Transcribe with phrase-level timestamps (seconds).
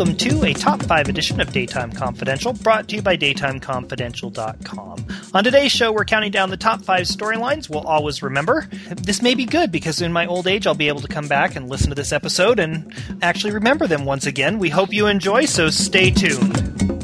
[0.00, 5.06] welcome to a top 5 edition of Daytime Confidential, brought to you by DaytimeConfidential.com.
[5.34, 8.66] On today's show, we're counting down the top 5 storylines we'll always remember.
[9.02, 11.54] This may be good because in my old age, I'll be able to come back
[11.54, 14.58] and listen to this episode and actually remember them once again.
[14.58, 16.99] We hope you enjoy, so stay tuned.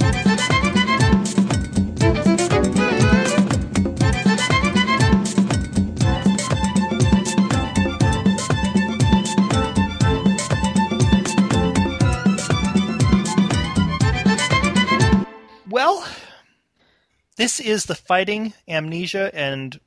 [17.36, 19.78] This is the fighting amnesia and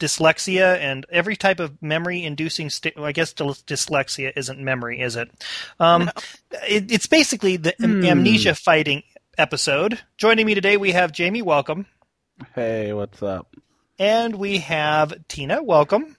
[0.00, 5.16] dyslexia and every type of memory inducing st- well, I guess dyslexia isn't memory, is
[5.16, 5.30] it?
[5.78, 6.58] Um, no.
[6.66, 8.04] it it's basically the hmm.
[8.04, 9.04] amnesia fighting
[9.38, 10.00] episode.
[10.16, 11.86] Joining me today we have Jamie, welcome.
[12.54, 13.54] Hey, what's up?
[13.98, 16.16] And we have Tina, welcome.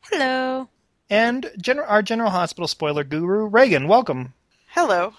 [0.00, 0.68] Hello.
[1.08, 4.32] And gen- our General Hospital spoiler guru, Reagan, welcome.
[4.68, 5.12] Hello.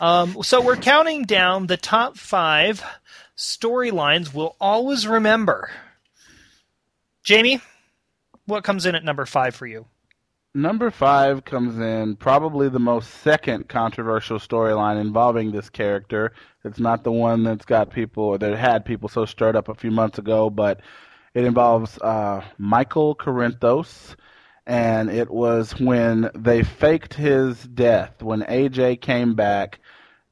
[0.00, 2.84] Um, so we're counting down the top five
[3.36, 5.70] storylines we'll always remember.
[7.22, 7.60] Jamie,
[8.46, 9.86] what comes in at number five for you?
[10.54, 16.32] Number five comes in probably the most second controversial storyline involving this character.
[16.64, 19.74] It's not the one that's got people or that had people so stirred up a
[19.74, 20.80] few months ago, but
[21.34, 24.16] it involves uh, Michael Corinthos,
[24.66, 29.78] and it was when they faked his death when AJ came back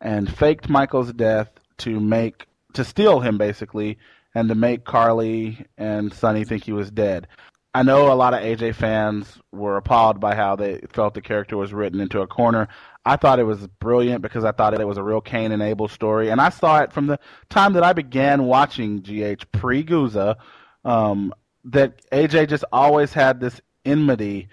[0.01, 3.99] and faked Michael's death to make to steal him basically
[4.35, 7.29] and to make Carly and Sonny think he was dead.
[7.77, 11.57] I know a lot of AJ fans were appalled by how they felt the character
[11.57, 12.69] was written into a corner.
[13.05, 15.89] I thought it was brilliant because I thought it was a real Cain and Abel
[15.89, 17.19] story, and I saw it from the
[17.51, 20.37] time that I began watching GH pre Guza.
[20.85, 24.49] Um, that AJ just always had this enmity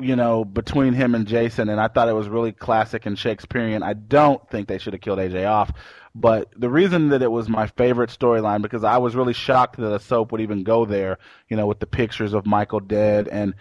[0.00, 3.82] you know, between him and Jason, and I thought it was really classic and Shakespearean.
[3.82, 5.72] I don't think they should have killed AJ off,
[6.14, 9.92] but the reason that it was my favorite storyline because I was really shocked that
[9.92, 13.54] a soap would even go there, you know, with the pictures of Michael dead and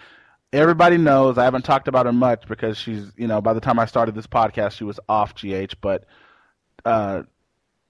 [0.54, 3.80] everybody knows I haven't talked about her much because she's, you know, by the time
[3.80, 6.06] I started this podcast, she was off GH, but
[6.86, 7.24] uh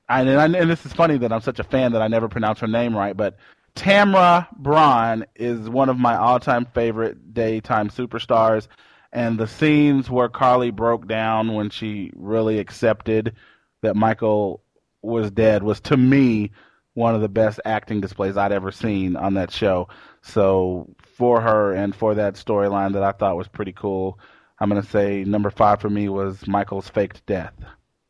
[0.10, 2.60] and, and, and this is funny that I'm such a fan that I never pronounce
[2.60, 3.38] her name right, but
[3.78, 8.68] Tamra Braun is one of my all-time favorite daytime superstars,
[9.14, 13.36] and the scenes where Carly broke down when she really accepted
[13.84, 14.64] that Michael
[15.02, 16.52] was dead was to me
[16.96, 19.88] one of the best acting displays I'd ever seen on that show.
[20.24, 24.20] So for her and for that storyline that I thought was pretty cool,
[24.60, 27.54] I'm gonna say number five for me was Michael's faked death.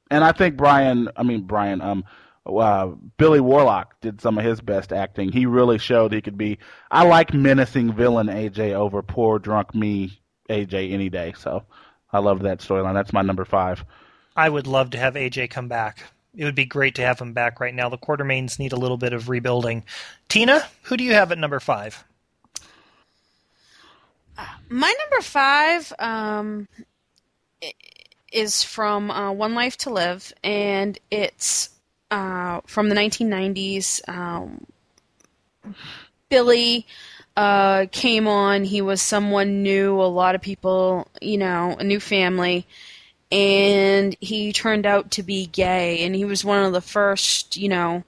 [0.10, 2.06] And I think Brian, I mean Brian, um,
[2.48, 2.88] uh,
[3.18, 5.32] Billy Warlock did some of his best acting.
[5.32, 6.60] He really showed he could be.
[6.90, 10.20] I like menacing villain AJ over poor drunk me
[10.50, 11.34] AJ any day.
[11.38, 11.64] So
[12.12, 12.94] I love that storyline.
[12.94, 13.84] That's my number five.
[14.36, 16.04] I would love to have AJ come back.
[16.36, 17.90] It would be great to have him back right now.
[17.90, 19.84] The Quartermaines need a little bit of rebuilding.
[20.30, 22.04] Tina, who do you have at number five?
[24.70, 26.68] My number five um,
[28.32, 31.70] is from uh, One Life to Live, and it's
[32.12, 34.08] uh, from the 1990s.
[34.10, 34.66] Um,
[36.30, 36.86] Billy
[37.36, 38.64] uh, came on.
[38.64, 40.02] He was someone new.
[40.02, 42.66] A lot of people, you know, a new family.
[43.32, 46.04] And he turned out to be gay.
[46.04, 48.04] And he was one of the first, you know,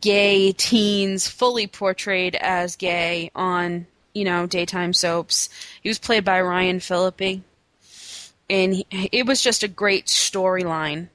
[0.00, 5.48] gay teens fully portrayed as gay on, you know, daytime soaps.
[5.82, 7.42] He was played by Ryan Phillippe.
[8.48, 11.08] And he, it was just a great storyline.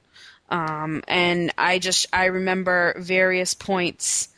[0.48, 4.28] Um, and I just I remember various points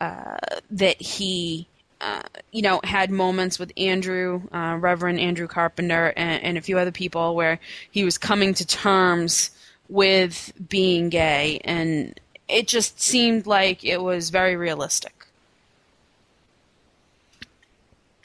[0.00, 0.36] uh,
[0.70, 1.66] that he
[2.00, 2.22] uh,
[2.52, 6.92] you know had moments with Andrew uh, Reverend Andrew Carpenter and, and, a few other
[6.92, 7.58] people where
[7.90, 9.50] he was coming to terms
[9.88, 15.26] with being gay and it just seemed like it was very realistic.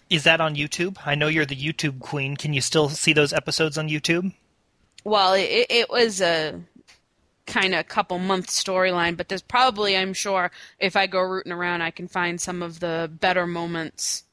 [0.09, 0.97] Is that on YouTube?
[1.05, 2.35] I know you're the YouTube queen.
[2.35, 4.33] Can you still see those episodes on YouTube?
[5.03, 6.59] Well, it, it was a
[7.45, 11.51] kind of a couple month storyline, but there's probably, I'm sure, if I go rooting
[11.51, 14.23] around, I can find some of the better moments.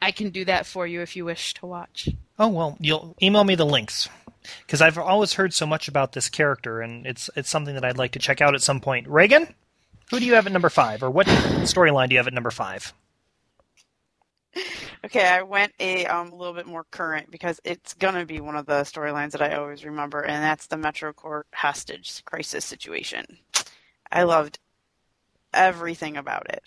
[0.00, 2.08] I can do that for you if you wish to watch.
[2.38, 4.08] Oh well, you'll email me the links
[4.66, 7.98] because I've always heard so much about this character, and it's it's something that I'd
[7.98, 9.08] like to check out at some point.
[9.08, 9.54] Reagan,
[10.10, 12.50] who do you have at number five, or what storyline do you have at number
[12.52, 12.92] five?
[15.04, 18.66] Okay, I went a um, little bit more current because it's gonna be one of
[18.66, 23.38] the storylines that I always remember, and that's the Metro Court hostage crisis situation.
[24.10, 24.58] I loved
[25.54, 26.62] everything about it.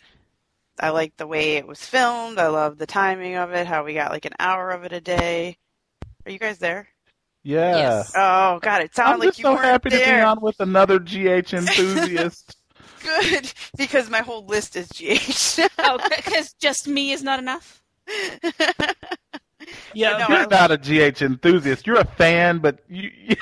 [0.79, 2.39] I liked the way it was filmed.
[2.39, 3.67] I loved the timing of it.
[3.67, 5.57] How we got like an hour of it a day.
[6.25, 6.87] Are you guys there?
[7.43, 7.75] Yeah.
[7.75, 8.13] Yes.
[8.15, 10.25] Oh God, it sounded I'm like just you so weren't happy to be there.
[10.25, 12.55] on with another GH enthusiast.
[13.03, 15.67] Good, because my whole list is GH.
[15.79, 17.80] Oh, because just me is not enough.
[19.93, 20.17] Yeah.
[20.17, 21.85] No, You're I- not a GH enthusiast.
[21.85, 23.11] You're a fan, but you.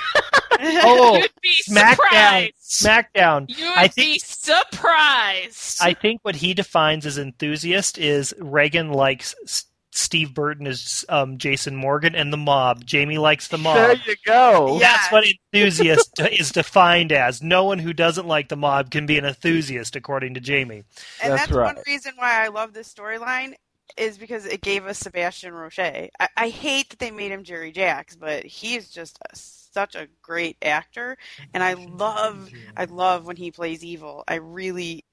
[0.62, 1.96] Oh, You'd be SmackDown.
[1.96, 2.54] surprised.
[2.62, 3.46] SmackDown.
[3.58, 5.82] You'd I be think surprised.
[5.82, 11.38] I think what he defines as enthusiast is Reagan likes S- Steve Burton as um,
[11.38, 12.84] Jason Morgan and the mob.
[12.86, 13.76] Jamie likes the mob.
[13.78, 14.74] there you go.
[14.82, 14.90] Yeah.
[14.98, 15.24] That's what
[15.54, 17.42] enthusiast is defined as.
[17.42, 20.84] No one who doesn't like the mob can be an enthusiast, according to Jamie.
[21.24, 23.54] and That's that's, one reason why I love this storyline
[23.98, 25.80] is because it gave us Sebastian Roche.
[25.80, 29.96] I, I hate that they made him Jerry Jacks, but he is just a, such
[29.96, 31.18] a great actor,
[31.54, 34.24] and I love I love when he plays evil.
[34.28, 35.06] I really,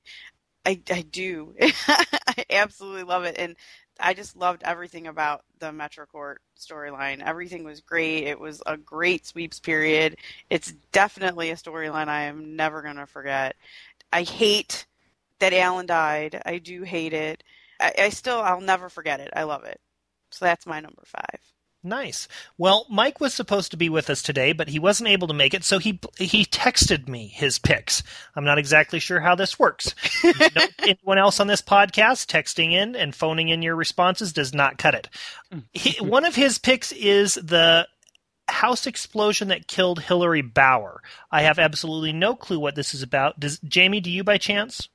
[0.66, 1.54] I I do.
[1.60, 3.56] I absolutely love it, and
[4.00, 7.22] I just loved everything about the Metrocourt storyline.
[7.24, 8.24] Everything was great.
[8.24, 10.16] It was a great sweeps period.
[10.50, 13.56] It's definitely a storyline I am never gonna forget.
[14.12, 14.86] I hate
[15.40, 16.42] that Alan died.
[16.46, 17.42] I do hate it.
[17.80, 19.30] I, I still, I'll never forget it.
[19.34, 19.80] I love it.
[20.30, 21.40] So that's my number five.
[21.86, 22.26] Nice.
[22.58, 25.54] Well, Mike was supposed to be with us today, but he wasn't able to make
[25.54, 28.02] it, so he he texted me his picks.
[28.34, 29.94] I'm not exactly sure how this works.
[30.80, 34.96] anyone else on this podcast texting in and phoning in your responses does not cut
[34.96, 35.08] it.
[35.72, 37.86] He, one of his picks is the
[38.48, 41.02] house explosion that killed Hillary Bauer.
[41.30, 43.38] I have absolutely no clue what this is about.
[43.38, 44.00] Does Jamie?
[44.00, 44.88] Do you by chance?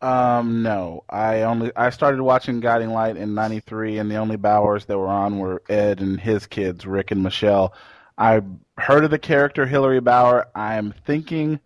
[0.00, 1.04] Um, no.
[1.08, 5.08] I only I started watching Guiding Light in '93, and the only Bauers that were
[5.08, 7.74] on were Ed and his kids, Rick and Michelle.
[8.16, 8.42] I
[8.78, 10.48] heard of the character Hillary Bauer.
[10.54, 11.60] I'm thinking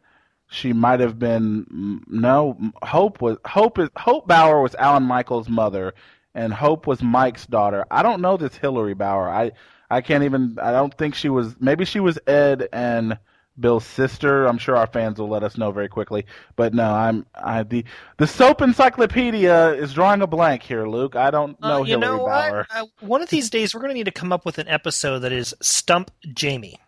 [0.49, 2.57] she might have been no.
[2.83, 5.95] Hope was Hope is Hope Bauer was Alan Michaels' mother,
[6.35, 7.85] and Hope was Mike's daughter.
[7.91, 9.29] I don't know this Hillary Bauer.
[9.29, 9.53] I
[9.91, 10.59] I can't even.
[10.63, 11.55] I don't think she was.
[11.61, 13.19] Maybe she was Ed and.
[13.61, 14.47] Bill's sister.
[14.47, 16.25] I'm sure our fans will let us know very quickly.
[16.57, 17.85] But no, I'm I the
[18.17, 21.17] the soap encyclopedia is drawing a blank here, Luke.
[21.17, 22.67] I don't know Uh, you Hillary know Bauer.
[22.71, 22.77] what?
[22.77, 25.21] Uh, one of these days, we're going to need to come up with an episode
[25.21, 26.79] that is Stump Jamie.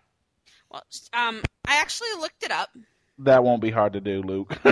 [0.70, 0.82] well,
[1.12, 2.70] um, I actually looked it up.
[3.18, 4.58] That won't be hard to do, Luke.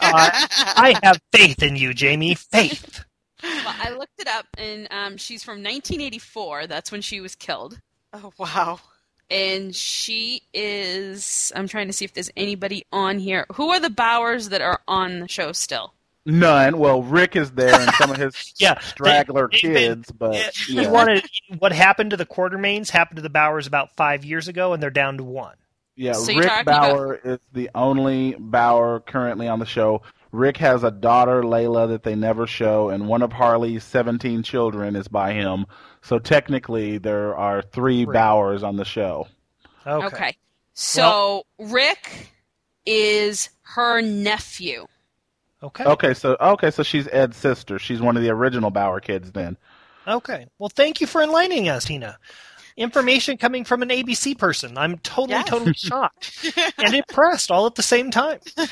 [0.00, 2.34] I have faith in you, Jamie.
[2.34, 3.04] Faith.
[3.42, 6.66] Well, I looked it up, and um, she's from 1984.
[6.66, 7.78] That's when she was killed.
[8.14, 8.80] oh, wow.
[9.30, 11.52] And she is.
[11.54, 13.46] I'm trying to see if there's anybody on here.
[13.54, 15.94] Who are the Bauers that are on the show still?
[16.26, 16.78] None.
[16.78, 20.36] Well, Rick is there and some of his Yeah, straggler they- they've been- kids, but
[20.54, 21.24] He wanted
[21.58, 24.90] what happened to the Quartermaines happened to the Bauers about five years ago, and they're
[24.90, 25.54] down to one.
[25.96, 30.02] Yeah, So Rick talking Bauer is the only Bauer currently on the show.
[30.32, 34.96] Rick has a daughter, Layla, that they never show, and one of Harley's 17 children
[34.96, 35.66] is by him.
[36.02, 38.14] So technically, there are three Three.
[38.14, 39.28] Bauers on the show.
[39.86, 40.06] Okay.
[40.06, 40.36] Okay.
[40.74, 42.32] So Rick
[42.86, 44.86] is her nephew.
[45.62, 45.84] Okay.
[45.84, 47.78] Okay, so okay, so she's Ed's sister.
[47.78, 49.58] She's one of the original Bauer kids then.
[50.06, 50.46] Okay.
[50.58, 52.18] Well, thank you for enlightening us, Tina.
[52.76, 54.76] Information coming from an ABC person.
[54.78, 55.48] I'm totally, Yes.
[55.48, 58.40] totally shocked and impressed all at the same time.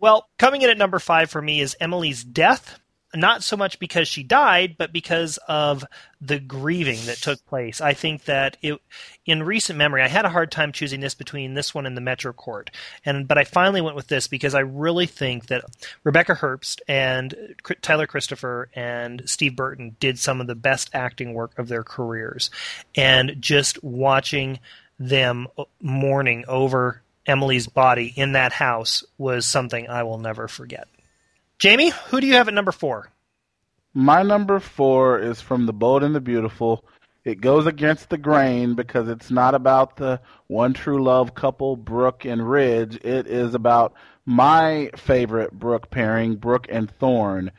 [0.00, 2.78] Well, coming in at number five for me is Emily's death.
[3.12, 5.84] Not so much because she died, but because of
[6.20, 7.80] the grieving that took place.
[7.80, 8.80] I think that it,
[9.26, 12.00] in recent memory, I had a hard time choosing this between this one and the
[12.00, 12.70] Metro Court,
[13.04, 15.64] and but I finally went with this because I really think that
[16.04, 17.34] Rebecca Herbst and
[17.82, 22.50] Tyler Christopher and Steve Burton did some of the best acting work of their careers,
[22.94, 24.60] and just watching
[25.00, 25.48] them
[25.80, 30.86] mourning over Emily's body in that house was something I will never forget.
[31.60, 33.10] Jamie, who do you have at number four?
[33.92, 36.86] My number four is from The Bold and the Beautiful.
[37.22, 42.24] It goes against the grain because it's not about the one true love couple, Brooke
[42.24, 42.96] and Ridge.
[43.04, 43.92] It is about
[44.24, 47.52] my favorite Brooke pairing, Brooke and Thorne.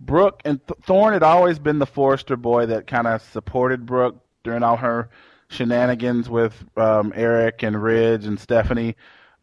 [0.00, 4.16] Brooke and Th- Thorne had always been the Forrester boy that kind of supported Brooke
[4.42, 5.10] during all her
[5.48, 8.96] shenanigans with um, Eric and Ridge and Stephanie.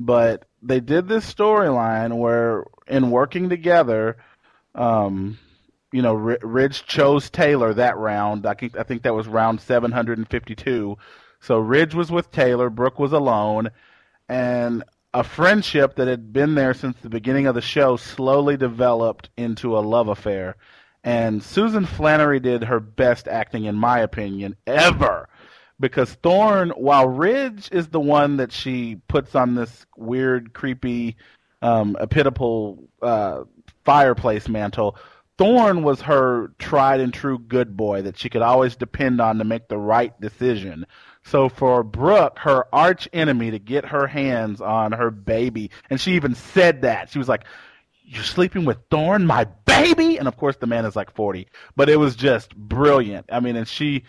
[0.06, 4.18] But they did this storyline where, in working together,
[4.76, 5.38] um,
[5.92, 8.46] you know, Ridge chose Taylor that round.
[8.46, 10.98] I think I think that was round 752.
[11.40, 13.70] So Ridge was with Taylor, Brooke was alone,
[14.30, 19.30] and a friendship that had been there since the beginning of the show slowly developed
[19.36, 20.56] into a love affair.
[21.04, 25.28] And Susan Flannery did her best acting, in my opinion, ever.
[25.82, 31.18] Because Thorne, while Ridge is the one that she puts on this weird, creepy,
[31.62, 33.44] um, epitopal uh,
[33.84, 34.96] fireplace mantle,
[35.38, 39.44] Thorne was her tried and true good boy that she could always depend on to
[39.44, 40.86] make the right decision.
[41.24, 46.14] So for Brooke, her arch enemy, to get her hands on her baby, and she
[46.14, 47.46] even said that she was like,
[48.04, 51.90] "You're sleeping with Thorne, my baby," and of course the man is like forty, but
[51.90, 53.26] it was just brilliant.
[53.32, 54.04] I mean, and she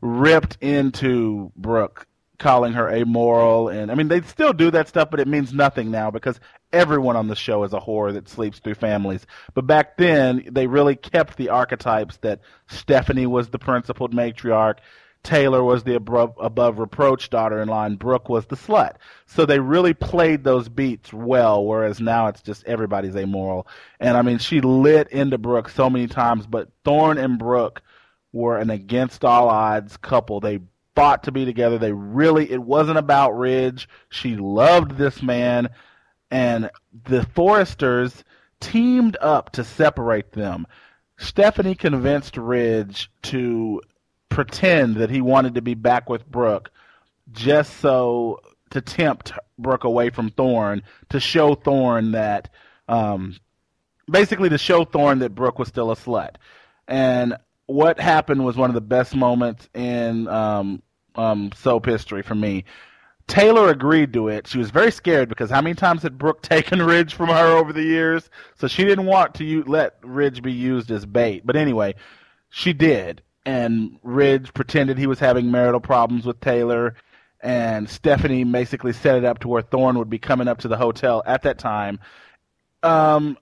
[0.00, 2.06] ripped into Brooke
[2.38, 5.92] calling her amoral and I mean they still do that stuff but it means nothing
[5.92, 6.40] now because
[6.72, 9.26] everyone on the show is a whore that sleeps through families.
[9.54, 14.78] But back then they really kept the archetypes that Stephanie was the principled matriarch,
[15.22, 18.94] Taylor was the above, above reproach daughter-in-law, and Brooke was the slut.
[19.26, 23.68] So they really played those beats well, whereas now it's just everybody's amoral.
[24.00, 27.82] And I mean, she lit into Brooke so many times, but Thorne and Brooke
[28.32, 30.40] were an against all odds couple.
[30.40, 30.60] They
[30.94, 31.78] fought to be together.
[31.78, 33.88] They really, it wasn't about Ridge.
[34.08, 35.70] She loved this man,
[36.30, 36.70] and
[37.04, 38.24] the Forresters
[38.60, 40.66] teamed up to separate them.
[41.18, 43.80] Stephanie convinced Ridge to
[44.28, 46.70] pretend that he wanted to be back with Brooke
[47.30, 52.48] just so to tempt Brooke away from Thorne, to show Thorne that,
[52.88, 53.36] um,
[54.10, 56.36] basically to show Thorne that Brooke was still a slut.
[56.88, 57.36] And
[57.66, 60.82] what happened was one of the best moments in um,
[61.14, 62.64] um, soap history for me.
[63.28, 64.46] Taylor agreed to it.
[64.46, 67.72] She was very scared because how many times had Brooke taken Ridge from her over
[67.72, 68.28] the years?
[68.56, 71.46] So she didn't want to u- let Ridge be used as bait.
[71.46, 71.94] But anyway,
[72.50, 73.22] she did.
[73.44, 76.94] And Ridge pretended he was having marital problems with Taylor.
[77.40, 80.76] And Stephanie basically set it up to where Thorne would be coming up to the
[80.76, 81.98] hotel at that time.
[82.82, 83.36] Um,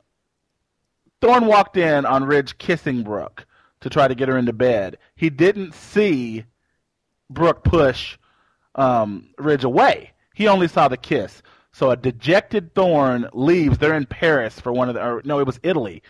[1.20, 3.46] Thorne walked in on Ridge kissing Brooke
[3.80, 4.98] to try to get her into bed.
[5.16, 6.44] He didn't see
[7.28, 8.18] Brooke push
[8.74, 10.12] um, Ridge away.
[10.34, 11.42] He only saw the kiss.
[11.72, 13.78] So a dejected Thorne leaves.
[13.78, 16.02] They're in Paris for one of the, or no, it was Italy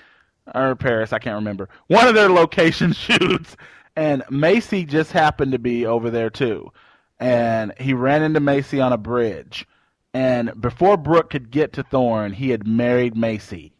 [0.54, 1.12] or Paris.
[1.12, 1.68] I can't remember.
[1.88, 3.56] One of their location shoots,
[3.96, 6.72] and Macy just happened to be over there too.
[7.18, 9.66] And he ran into Macy on a bridge.
[10.14, 13.72] And before Brooke could get to Thorne, he had married Macy.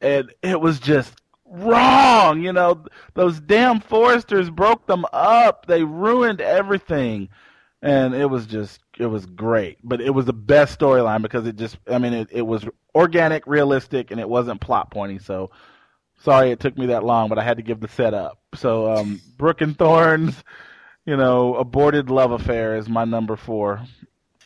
[0.00, 1.14] And it was just
[1.54, 2.42] wrong.
[2.42, 2.84] You know,
[3.14, 5.66] those damn Forresters broke them up.
[5.66, 7.28] They ruined everything.
[7.82, 9.78] And it was just, it was great.
[9.82, 13.46] But it was the best storyline because it just, I mean, it, it was organic,
[13.46, 15.18] realistic, and it wasn't plot pointy.
[15.18, 15.50] So
[16.22, 18.38] sorry it took me that long, but I had to give the setup.
[18.54, 20.42] So, um, Brooke and Thorne's,
[21.04, 23.82] you know, aborted love affair is my number four.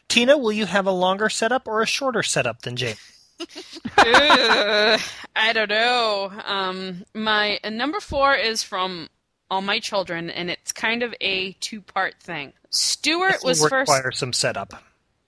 [0.08, 2.96] Tina, will you have a longer setup or a shorter setup than Jane?
[3.96, 6.32] I don't know.
[6.44, 9.08] Um, my uh, number four is from
[9.50, 12.52] All My Children, and it's kind of a two-part thing.
[12.70, 13.90] Stuart This was first.
[13.90, 14.82] require some setup.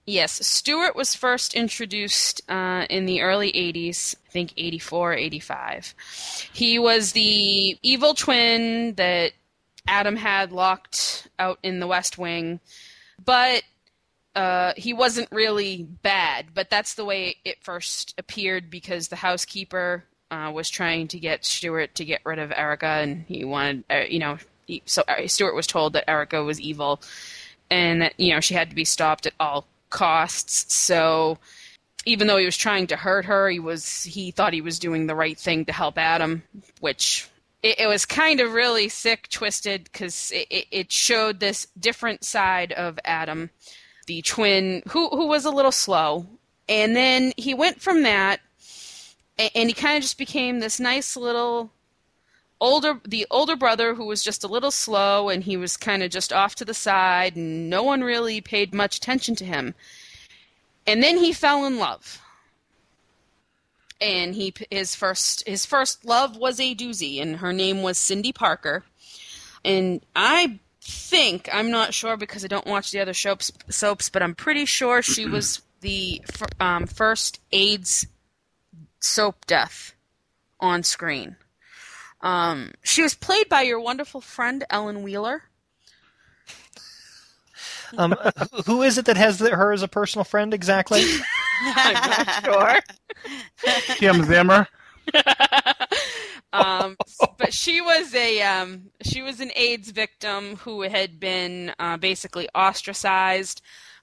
[0.06, 5.94] Yes, Stuart was first introduced uh, in the early 80s, I think 84, 85.
[6.52, 9.32] He was the evil twin that
[9.86, 12.58] Adam had locked out in the West Wing,
[13.24, 13.62] but
[14.34, 16.46] uh, he wasn't really bad.
[16.54, 21.44] But that's the way it first appeared because the housekeeper uh, was trying to get
[21.44, 25.26] Stuart to get rid of Erica, and he wanted, uh, you know, he, so uh,
[25.26, 27.00] Stuart was told that Erica was evil
[27.70, 30.74] and that you know she had to be stopped at all costs.
[30.74, 31.38] So
[32.06, 35.06] even though he was trying to hurt her, he was he thought he was doing
[35.06, 36.42] the right thing to help Adam,
[36.80, 37.28] which
[37.62, 42.24] it, it was kind of really sick, twisted because it, it, it showed this different
[42.24, 43.50] side of Adam,
[44.10, 46.26] the twin who who was a little slow,
[46.68, 48.40] and then he went from that,
[49.38, 51.70] and, and he kind of just became this nice little
[52.60, 56.10] older the older brother who was just a little slow and he was kind of
[56.10, 59.76] just off to the side and no one really paid much attention to him.
[60.88, 62.20] And then he fell in love.
[64.00, 68.32] And he his first his first love was a doozy and her name was Cindy
[68.32, 68.82] Parker.
[69.64, 74.22] And I think I'm not sure because I don't watch the other soaps soaps but
[74.22, 78.06] I'm pretty sure she was the fir- um, first AIDS
[79.00, 79.94] soap death
[80.58, 81.36] on screen
[82.22, 85.42] um, she was played by your wonderful friend Ellen Wheeler.
[87.98, 88.12] Um,
[88.52, 91.02] who- who is it that has the, her as a personal friend exactly?
[91.74, 92.78] I'm not sure.
[93.96, 94.68] Kim Zimmer.
[96.52, 96.96] Um,
[97.38, 102.48] but she was a um, she was an AIDS victim who had been uh, basically
[102.54, 103.62] ostracized.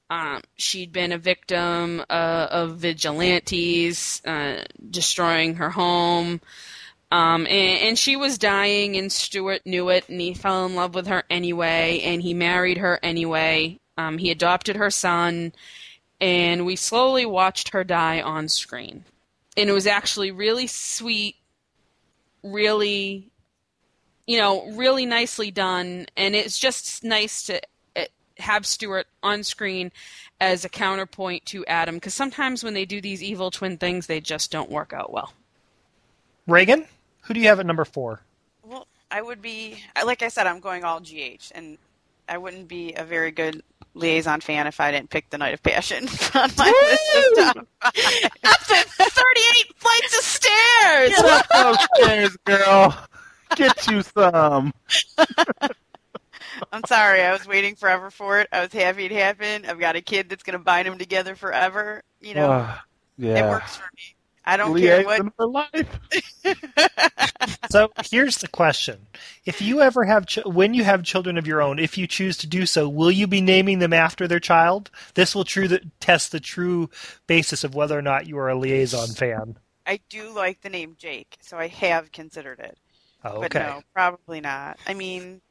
[0.09, 6.39] Um, she'd been a victim uh, of vigilantes uh, destroying her home.
[7.11, 10.93] Um, and, and she was dying, and Stuart knew it, and he fell in love
[10.93, 13.79] with her anyway, and he married her anyway.
[13.97, 15.53] Um, he adopted her son,
[16.19, 19.05] and we slowly watched her die on screen.
[19.55, 21.35] And it was actually really sweet,
[22.51, 23.29] really,
[24.25, 27.61] you know, really nicely done, and it's just nice to
[27.95, 29.91] eh, have Stuart on screen
[30.39, 34.19] as a counterpoint to Adam because sometimes when they do these evil twin things, they
[34.19, 35.33] just don't work out well.
[36.47, 36.85] Reagan,
[37.23, 38.21] who do you have at number four?
[38.63, 41.77] Well, I would be, like I said, I'm going all GH, and
[42.27, 43.63] I wouldn't be a very good
[43.93, 47.67] liaison fan if I didn't pick the Night of Passion on my list of top
[47.81, 48.31] five.
[48.43, 51.09] Up to 38 flights of stairs!
[51.09, 52.97] Get up those stairs, girl.
[53.55, 54.73] Get you some.
[56.71, 58.47] I'm sorry, I was waiting forever for it.
[58.51, 59.65] I was happy it happened.
[59.67, 62.03] I've got a kid that's going to bind them together forever.
[62.19, 62.73] You know,
[63.17, 63.45] yeah.
[63.45, 64.16] it works for me.
[64.47, 65.19] I don't care what.
[65.19, 65.99] Liaison for life.
[67.69, 69.07] So here's the question:
[69.45, 72.37] If you ever have, ch- when you have children of your own, if you choose
[72.37, 74.89] to do so, will you be naming them after their child?
[75.15, 76.89] This will true the, test the true
[77.27, 79.57] basis of whether or not you are a liaison fan.
[79.85, 82.77] I do like the name Jake, so I have considered it.
[83.23, 84.79] Oh, But no, probably not.
[84.87, 85.41] I mean,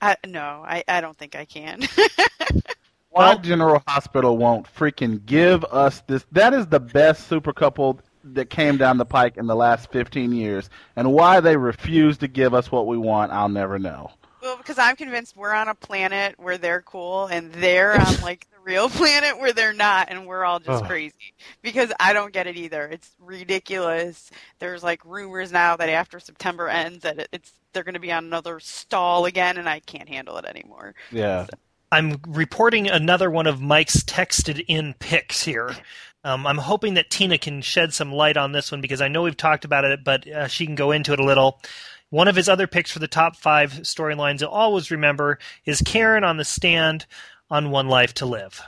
[0.00, 1.82] I, no, I, I don't think I can.
[3.12, 6.24] Why General Hospital won't freaking give us this?
[6.32, 10.32] That is the best super couple that came down the pike in the last 15
[10.32, 10.70] years.
[10.96, 14.10] And why they refuse to give us what we want, I'll never know.
[14.40, 18.46] well, because I'm convinced we're on a planet where they're cool, and they're on like
[18.50, 20.86] the real planet where they're not, and we're all just Ugh.
[20.88, 21.34] crazy.
[21.62, 22.84] Because I don't get it either.
[22.86, 24.30] It's ridiculous.
[24.58, 28.24] There's like rumors now that after September ends, that it's they're going to be on
[28.24, 30.94] another stall again, and I can't handle it anymore.
[31.10, 31.46] Yeah.
[31.92, 35.76] I'm reporting another one of Mike's texted in picks here.
[36.24, 39.22] Um, I'm hoping that Tina can shed some light on this one because I know
[39.22, 41.60] we've talked about it, but uh, she can go into it a little.
[42.08, 46.24] One of his other picks for the top five storylines you'll always remember is Karen
[46.24, 47.04] on the stand
[47.50, 48.62] on One Life to Live.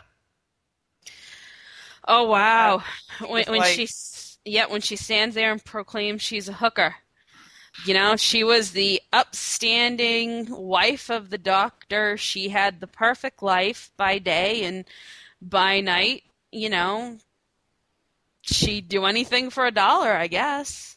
[2.07, 2.83] Oh wow!
[3.21, 3.88] When, was when like- she,
[4.45, 6.97] yeah, when she stands there and proclaims she's a hooker,
[7.84, 12.17] you know, she was the upstanding wife of the doctor.
[12.17, 14.84] She had the perfect life by day and
[15.43, 16.23] by night.
[16.52, 17.19] You know,
[18.43, 20.97] she'd do anything for a dollar, I guess.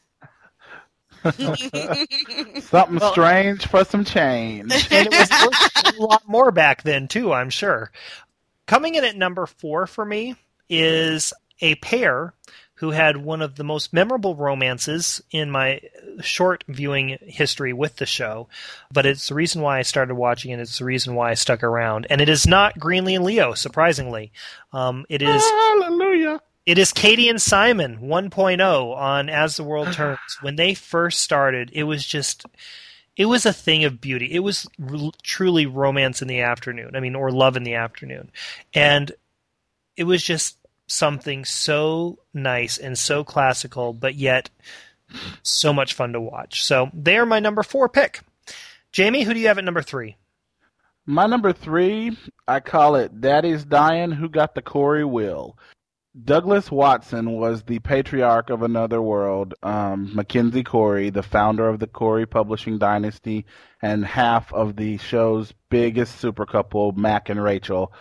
[1.24, 4.72] Something Well- strange for some change.
[4.92, 7.34] and it was a lot more back then too.
[7.34, 7.92] I'm sure.
[8.68, 10.36] Coming in at number four for me
[10.70, 12.34] is a pair
[12.78, 15.82] who had one of the most memorable romances in my
[16.22, 18.48] short viewing history with the show.
[18.92, 20.60] But it's the reason why I started watching it.
[20.60, 22.06] It's the reason why I stuck around.
[22.10, 24.32] And it is not Greenlee and Leo, surprisingly.
[24.74, 26.40] Um, it is Hallelujah.
[26.68, 30.20] it is Katie and Simon 1.0 on As the World Turns.
[30.42, 32.46] When they first started, it was just
[33.16, 34.32] it was a thing of beauty.
[34.32, 36.96] It was r- truly romance in the afternoon.
[36.96, 38.30] I mean, or love in the afternoon.
[38.76, 39.12] And
[39.96, 44.50] it was just something so nice and so classical, but yet
[45.43, 46.63] so much fun to watch.
[46.63, 48.21] So they are my number four pick.
[48.91, 50.17] Jamie, who do you have at number three?
[51.06, 55.58] My number three, I call it Daddy's Dying Who Got the Cory Will.
[56.26, 59.54] Douglass Watson was the patriarch of another world.
[59.62, 63.45] Um, Mackenzie Cory, the founder of the Cory Publishing Dynasty,
[63.82, 67.93] and half of the show's biggest super couple, Mac and Rachel.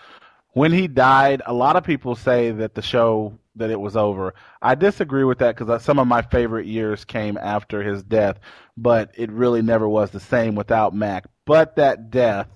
[0.56, 4.34] When he died, a lot of people say that the show that it was over.
[4.62, 8.38] I disagree with that because uh, some of my favorite years came after his death,
[8.74, 11.26] but it really never was the same without Mac.
[11.44, 12.48] But that death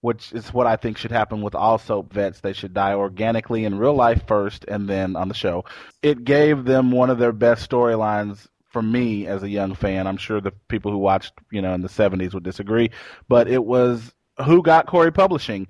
[0.00, 2.40] which is what I think should happen with all soap vets.
[2.40, 5.64] They should die organically in real life first and then on the show.
[6.02, 10.08] It gave them one of their best storylines for me as a young fan.
[10.08, 12.90] I'm sure the people who watched, you know, in the 70s would disagree,
[13.28, 14.12] but it was
[14.44, 15.68] who got Cory Publishing.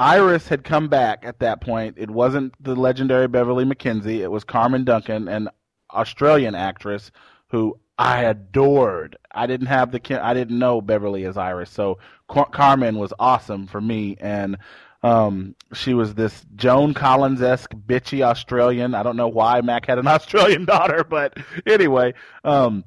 [0.00, 1.96] Iris had come back at that point.
[1.98, 4.18] It wasn't the legendary Beverlee McKinsey.
[4.20, 5.48] It was Carmen Duncan, an
[5.92, 7.10] Australian actress
[7.48, 9.16] who I adored.
[9.32, 13.66] I didn't have the I didn't know Beverlee as Iris, so Car- Carmen was awesome
[13.66, 14.58] for me, and
[15.02, 18.94] um, she was this Joan Collins esque bitchy Australian.
[18.94, 22.84] I don't know why Mac had an Australian daughter, but anyway, um,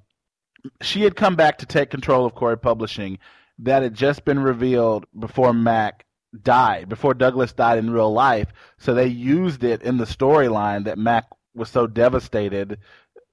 [0.81, 3.19] she had come back to take control of Cory Publishing.
[3.59, 6.05] That had just been revealed before Mac
[6.43, 8.51] died, before Douglas died in real life.
[8.77, 12.79] So they used it in the storyline that Mac was so devastated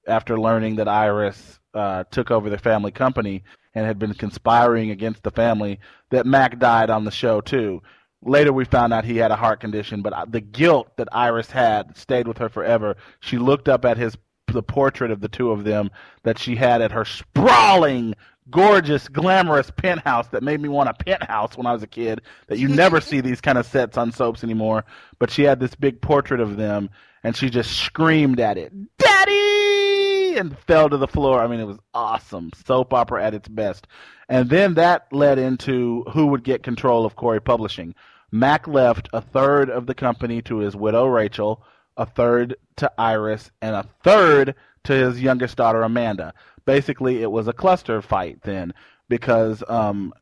[0.07, 5.23] after learning that Iris uh, took over the family company and had been conspiring against
[5.23, 7.81] the family that Mac died on the show too.
[8.21, 11.51] Later, we found out he had a heart condition, but uh, the guilt that Iris
[11.51, 12.97] had stayed with her forever.
[13.21, 15.91] She looked up at his the portrait of the two of them
[16.23, 18.15] that she had at her sprawling,
[18.49, 22.21] gorgeous, glamorous penthouse that made me want a penthouse when I was a kid.
[22.47, 24.85] That you never see these kind of sets on soaps anymore.
[25.19, 26.89] But she had this big portrait of them,
[27.23, 31.41] and she just screamed at it, "Daddy!" and fell to the floor.
[31.41, 33.87] I mean, it was awesome, soap opera at its best.
[34.27, 37.95] And then that led into who would get control of Cory Publishing.
[38.31, 41.63] Mac left a third of the company to his widow Rachel,
[41.97, 46.33] a third to Iris, and a third to his youngest daughter Amanda.
[46.65, 48.73] Basically, it was a cluster fight then
[49.07, 50.13] because um,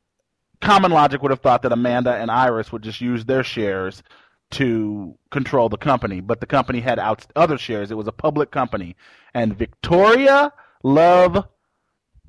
[0.61, 4.03] common logic would have thought that Amanda and Iris would just use their shares
[4.51, 7.91] to control the company, but the company had out other shares.
[7.91, 8.95] It was a public company,
[9.33, 11.47] and Victoria Love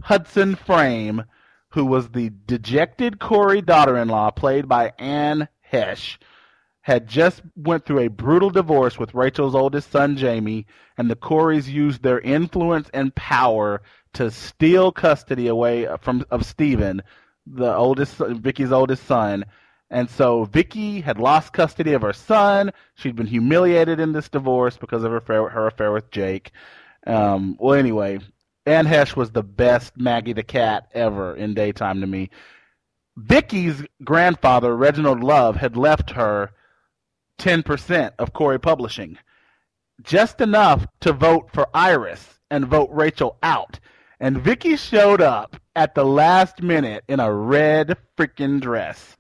[0.03, 1.25] Hudson Frame,
[1.71, 6.19] who was the dejected Cory daughter-in-law, played by Anne Heche,
[6.89, 10.65] had just went through a brutal divorce with Rachel's oldest son Jamie,
[10.97, 13.83] and the Corys used their influence and power
[14.15, 17.03] to steal custody away from of Stephen,
[17.47, 19.45] the oldest Vicky's oldest son.
[19.91, 22.73] And so Vicky had lost custody of her son.
[22.95, 26.53] She'd been humiliated in this divorce because of her affair, her affair with Jake.
[27.07, 28.21] Um, well, anyway,
[28.65, 32.31] Anne Heche was the best Maggie the Cat ever in daytime to me.
[33.15, 36.51] Vicky's grandfather, Reginald Love, had left her
[37.39, 39.19] 10% of Cory Publishing,
[40.03, 43.79] just enough to vote for Iris and vote Rachel out.
[44.21, 49.17] And Vicky showed up at the last minute in a red freaking dress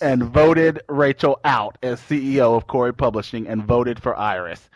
[0.00, 4.68] and voted Rachel out as CEO of Cory Publishing and voted for Iris.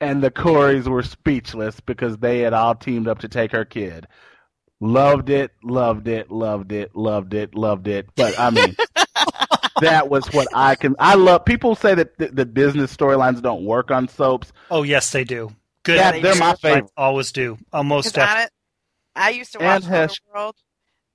[0.00, 4.06] And the Corys were speechless because they had all teamed up to take her kid.
[4.80, 8.08] Loved it, loved it, loved it, loved it, loved it.
[8.14, 8.76] But I mean,
[9.80, 10.94] that was what I can.
[10.98, 11.44] I love.
[11.44, 14.52] People say that the, the business storylines don't work on soaps.
[14.70, 15.50] Oh yes, they do.
[15.82, 15.96] Good.
[15.96, 16.56] Yeah, they they're my do.
[16.58, 16.90] favorite.
[16.96, 17.58] Always do.
[17.72, 18.42] Uh, Almost definitely.
[18.44, 18.48] on
[19.24, 20.54] I used to And watch Heche- World,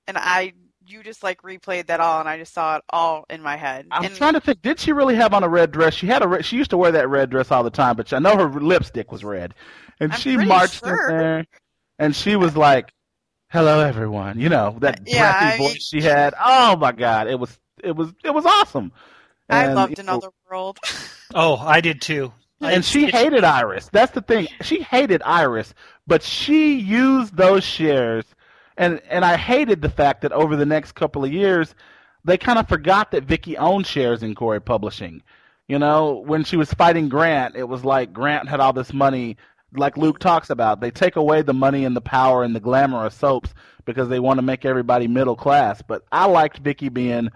[0.06, 0.52] and I
[0.86, 3.86] you just like replayed that all, and I just saw it all in my head.
[3.90, 4.60] I'm and trying to think.
[4.62, 5.94] Did she really have on a red dress?
[5.94, 6.28] She had a.
[6.28, 8.48] Red, she used to wear that red dress all the time, but I know her
[8.60, 9.54] lipstick was red,
[10.00, 11.08] and I'm she marched sure.
[11.10, 11.46] in there,
[11.98, 12.92] and she was like,
[13.48, 16.34] "Hello, everyone." You know that Yeah, breathy I mean- voice she had.
[16.38, 18.92] Oh my God, it was it was it was awesome.
[19.48, 20.78] I loved you know, Another World.
[21.36, 22.32] Oh, I did too.
[22.60, 23.88] I- and she it's- hated Iris.
[23.92, 24.46] That's the thing.
[24.62, 25.74] She hated Iris,
[26.06, 28.24] but she used those shares,
[28.76, 31.74] and and I hated the fact that over the next couple of years,
[32.24, 35.22] they kind of forgot that Vicky owned shares in Cory Publishing.
[35.66, 39.36] You know, when she was fighting Grant, it was like Grant had all this money.
[39.76, 43.06] Like Luke talks about, they take away the money and the power and the glamour
[43.06, 43.52] of soaps
[43.86, 45.82] because they want to make everybody middle class.
[45.82, 47.30] But I liked Vicky being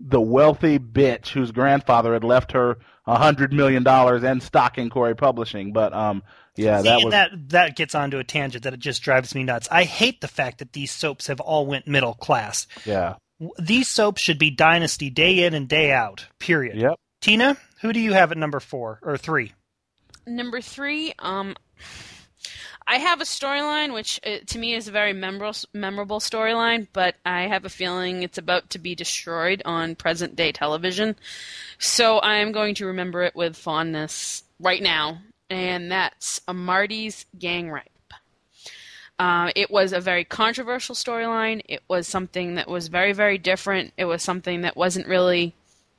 [0.00, 4.88] the wealthy bitch whose grandfather had left her a hundred million dollars and stock in
[4.90, 5.72] Cory Publishing.
[5.72, 6.22] But um,
[6.56, 9.42] yeah, See, that was that that gets onto a tangent that it just drives me
[9.44, 9.68] nuts.
[9.70, 12.66] I hate the fact that these soaps have all went middle class.
[12.84, 13.14] yeah.
[13.58, 16.26] These soaps should be dynasty day in and day out.
[16.38, 16.76] Period.
[16.76, 16.96] Yep.
[17.22, 19.52] Tina, who do you have at number four or three?
[20.26, 21.56] Number three, um,
[22.86, 27.16] I have a storyline which uh, to me is a very memorable memorable storyline, but
[27.24, 31.16] I have a feeling it's about to be destroyed on present day television.
[31.78, 37.26] So I am going to remember it with fondness right now, and that's a Marty's
[37.38, 37.84] gang rape.
[39.18, 41.60] Uh, it was a very controversial storyline.
[41.68, 43.92] It was something that was very, very different.
[43.98, 45.54] It was something that wasn't really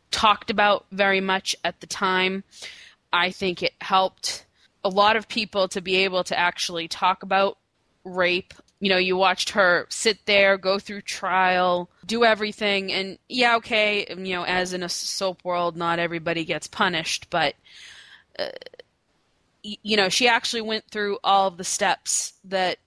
[0.10, 2.44] talked about very much at the time.
[3.14, 4.46] I think it helped
[4.84, 7.58] a lot of people to be able to actually talk about
[8.04, 8.54] rape.
[8.80, 14.08] You know, you watched her sit there, go through trial, do everything, and yeah, okay,
[14.10, 17.54] you know, as in a soap world, not everybody gets punished, but
[18.40, 18.50] uh,
[19.64, 22.78] you know, she actually went through all of the steps that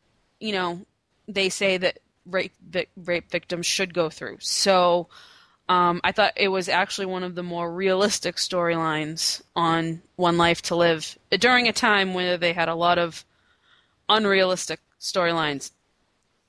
[0.41, 0.85] you know
[1.29, 4.39] they say that rape vic- rape victims should go through.
[4.41, 5.09] So
[5.69, 10.63] um, I thought it was actually one of the more realistic storylines on One Life
[10.63, 13.25] to Live during a time where they had a lot of
[14.09, 15.71] unrealistic storylines.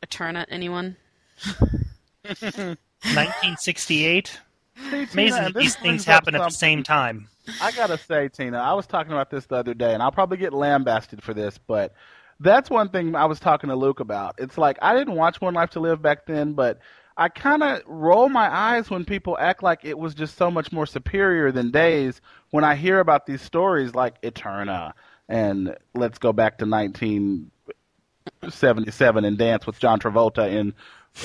[0.04, 0.98] Eterna, anyone?
[2.24, 4.40] 1968.
[4.92, 7.30] See, Amazing and these things happen at the same time.
[7.62, 10.38] I gotta say, Tina, I was talking about this the other day, and I'll probably
[10.38, 11.94] get lambasted for this, but
[12.42, 14.36] that's one thing I was talking to Luke about.
[14.40, 16.80] It's like I didn't watch One Life to Live back then, but
[17.18, 20.74] I kind of roll my eyes when people act like it was just so much
[20.74, 22.20] more superior than Days.
[22.50, 24.94] When I hear about these stories like Eterna
[25.30, 30.74] and let's go back to 1977 and dance with John Travolta in,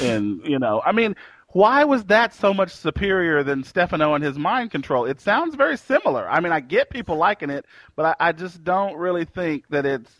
[0.00, 1.16] in you know, I mean,
[1.48, 5.06] why was that so much superior than Stefano and his mind control?
[5.06, 6.30] It sounds very similar.
[6.30, 9.84] I mean, I get people liking it, but I, I just don't really think that
[9.84, 10.12] it's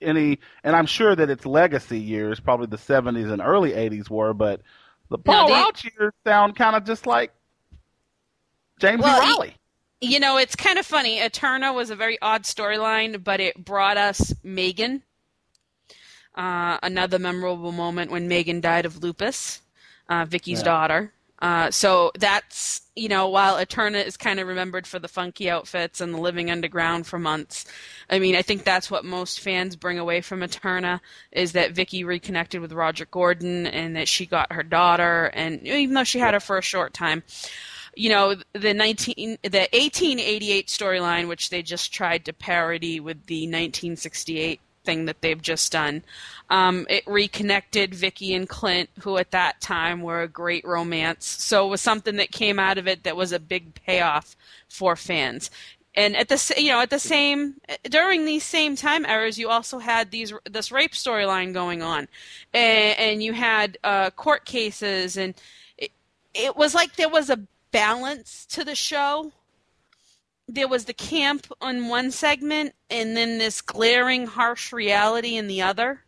[0.00, 0.38] any.
[0.64, 4.62] And I'm sure that its legacy years, probably the 70s and early 80s, were, but
[5.12, 7.32] the Paul they- Rauch years sound kind of just like
[8.80, 9.26] James Well, E.
[9.26, 9.56] Reilly.
[10.00, 11.20] You know, it's kind of funny.
[11.20, 15.02] Eterna was a very odd storyline, but it brought us Megan.
[16.34, 19.60] Uh, another memorable moment when Megan died of lupus,
[20.08, 20.64] uh, Vicky's Yeah.
[20.64, 21.12] daughter.
[21.40, 26.00] Uh, so that's you know while Eterna is kind of remembered for the funky outfits
[26.00, 27.64] and the living underground for months.
[28.12, 31.00] I mean, I think that's what most fans bring away from Eterna
[31.32, 35.94] is that Vicky reconnected with Roger Gordon and that she got her daughter, and even
[35.94, 37.24] though she had her for a short time.
[37.94, 43.00] You know the nineteen the eighteen eighty eight storyline, which they just tried to parody
[43.00, 46.02] with the nineteen sixty eight thing that they've just done.
[46.50, 51.26] Um, it reconnected Vicky and Clint, who at that time were a great romance.
[51.26, 54.36] So it was something that came out of it that was a big payoff
[54.68, 55.50] for fans.
[55.94, 59.78] And at the you know at the same during these same time eras, you also
[59.78, 62.08] had these this rape storyline going on,
[62.54, 65.34] and, and you had uh, court cases, and
[65.76, 65.90] it,
[66.32, 67.40] it was like there was a
[67.72, 69.32] balance to the show.
[70.48, 75.62] There was the camp on one segment and then this glaring harsh reality in the
[75.62, 76.02] other.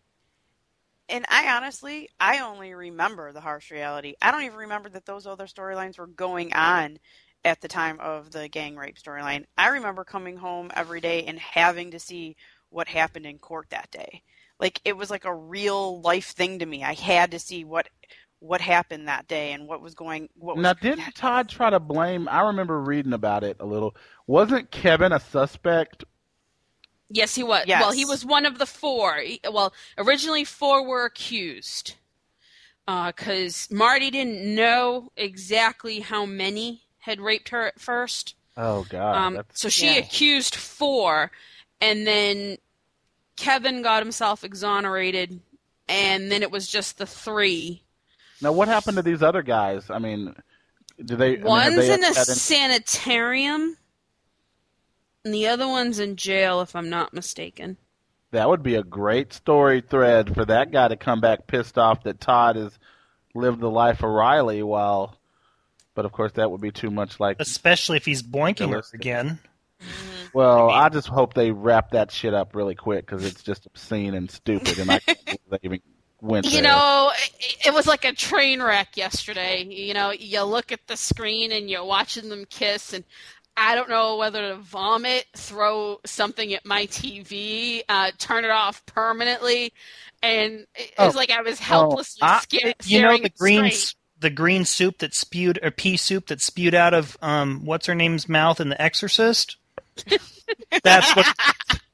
[1.09, 4.15] And I honestly, I only remember the harsh reality.
[4.23, 6.99] I don't even remember that those other storylines were going on
[7.45, 9.45] at the time of the gang rape storyline.
[9.57, 12.37] I remember coming home every day and having to see
[12.71, 14.23] what happened in court that day.
[14.59, 16.83] Like it was like a real life thing to me.
[16.83, 17.89] I had to see what
[18.41, 20.29] what happened that day and what was going.
[20.35, 22.29] What was now, didn't Todd try to blame?
[22.29, 23.97] I remember reading about it a little.
[24.27, 26.05] Wasn't Kevin a suspect?
[27.11, 27.65] Yes, he was.
[27.67, 27.83] Yes.
[27.83, 29.23] Well, he was one of the four.
[29.51, 31.95] Well, originally four were accused
[32.87, 38.35] uh, because Marty didn't know exactly how many had raped her at first.
[38.57, 39.99] Oh God, Um, so she Yeah.
[39.99, 41.31] accused four,
[41.81, 42.57] and then
[43.37, 45.41] Kevin got himself exonerated,
[45.89, 47.83] and then it was just the three.
[48.41, 49.91] now what happened to these other guys?
[49.91, 50.35] I mean,
[51.05, 51.33] do they?
[51.35, 53.77] I mean, One's they in a any- sanitarium,
[55.25, 57.77] and the other one's in jail, if I'm not mistaken.
[58.31, 62.03] That would be a great story thread for that guy to come back pissed off
[62.05, 62.79] that Todd has
[63.35, 65.17] lived the life of Riley while.
[65.95, 67.37] But of course, that would be too much like.
[67.41, 69.39] Especially if he's boinking her again.
[70.33, 74.15] Well, I just hope they wrap that shit up really quick because it's just obscene
[74.15, 75.19] and stupid, and I can't
[75.51, 75.81] they even
[76.21, 76.63] went You there.
[76.63, 79.63] know, it, it was like a train wreck yesterday.
[79.63, 83.05] You know, you look at the screen and you're watching them kiss, and
[83.57, 88.85] I don't know whether to vomit, throw something at my TV, uh, turn it off
[88.87, 89.73] permanently,
[90.21, 92.75] and it Oh, was like I was helplessly I- scared.
[92.85, 93.95] You know the it green straight.
[94.25, 97.87] S- the green soup that spewed or pea soup that spewed out of um what's
[97.87, 99.57] her name's mouth in The Exorcist.
[100.83, 101.27] That's what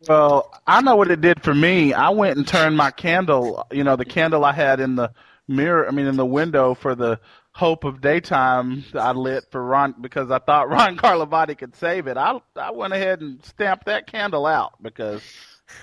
[0.09, 1.93] Well, I know what it did for me.
[1.93, 5.13] I went and turned my candle, you know, the candle I had in the
[5.47, 7.21] mirror, I mean, in the window for the
[7.53, 12.17] hope of daytime I lit for Ron because I thought Ron Carlivati could save it.
[12.17, 15.23] I I went ahead and stamped that candle out because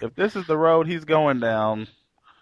[0.02, 1.88] if this is the road he's going down,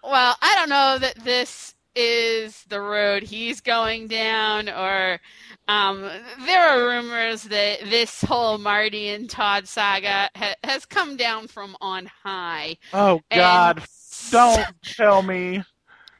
[0.02, 5.20] Well, I don't know that this is the road he's going down, or
[5.68, 6.02] um,
[6.46, 11.76] there are rumors that this whole Marty and Todd saga ha- has come down from
[11.80, 12.76] on high.
[12.92, 13.82] oh And God,
[14.30, 15.64] don't tell me.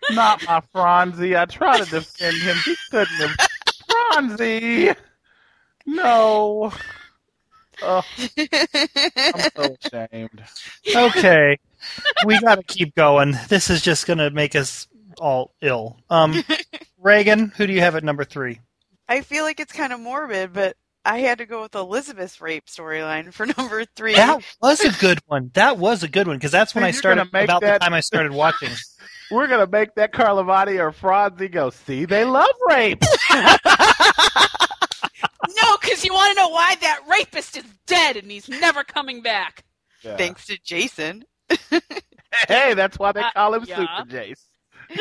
[0.08, 1.36] Not my Franzi.
[1.36, 2.62] I try to defend him.
[2.64, 3.36] He couldn't have.
[3.88, 4.92] Franzi!
[5.86, 6.72] No.
[7.82, 8.04] Oh,
[9.34, 10.44] I'm so ashamed.
[10.94, 11.58] okay.
[12.20, 13.36] we got to keep going.
[13.48, 14.88] This is just going to make us
[15.20, 15.98] all ill.
[16.11, 16.42] Um,
[16.98, 18.61] Reagan, who do you have at number three?
[19.09, 22.66] I feel like it's kind of morbid, but I had to go with Elizabeth's rape
[22.66, 24.14] storyline for number three.
[24.14, 25.50] That was a good one.
[25.55, 27.29] That was a good one because that's when I started.
[27.33, 28.70] About that- the time I started watching.
[29.31, 31.70] We're gonna make that Carlivati or Franzi go.
[31.70, 33.02] See, they love rape.
[35.62, 39.22] No, because you want to know why that rapist is dead and he's never coming
[39.22, 39.64] back.
[40.02, 40.16] Yeah.
[40.16, 41.24] Thanks to Jason.
[42.48, 43.76] Hey, that's why they Uh, call him yeah.
[43.76, 44.42] Super Jace.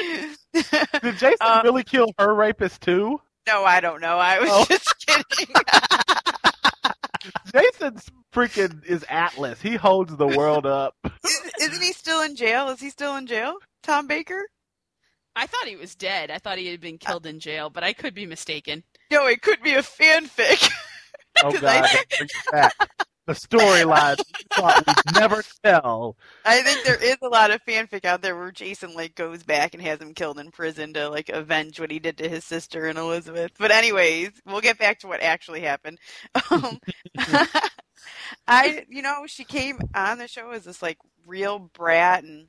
[0.54, 3.20] Did Jason Uh, really kill her rapist too?
[3.48, 4.18] no, I don't know.
[4.18, 4.66] I was Oh.
[4.70, 5.56] just kidding.
[7.54, 9.62] Jason's freaking is Atlas.
[9.62, 10.96] He holds the world up.
[11.24, 12.70] Is- Isn't he still in jail?
[12.70, 13.56] Is he still in jail?
[13.84, 14.48] Tom Baker?
[15.36, 16.32] I thought he was dead.
[16.32, 18.84] I thought he had been killed in jail, but I could be mistaken.
[19.12, 20.70] No, it could be a fanfic.
[21.44, 22.74] Oh 'Cause God, I- that brings back
[23.26, 24.18] the storyline
[24.60, 26.16] we never tell.
[26.46, 29.74] I think there is a lot of fanfic out there where Jason like goes back
[29.74, 32.86] and has him killed in prison to like avenge what he did to his sister
[32.86, 33.52] and Elizabeth.
[33.58, 36.00] But anyways, we'll get back to what actually happened.
[36.52, 36.80] Um,
[38.48, 42.48] I, you know, she came on the show as this like real brat, and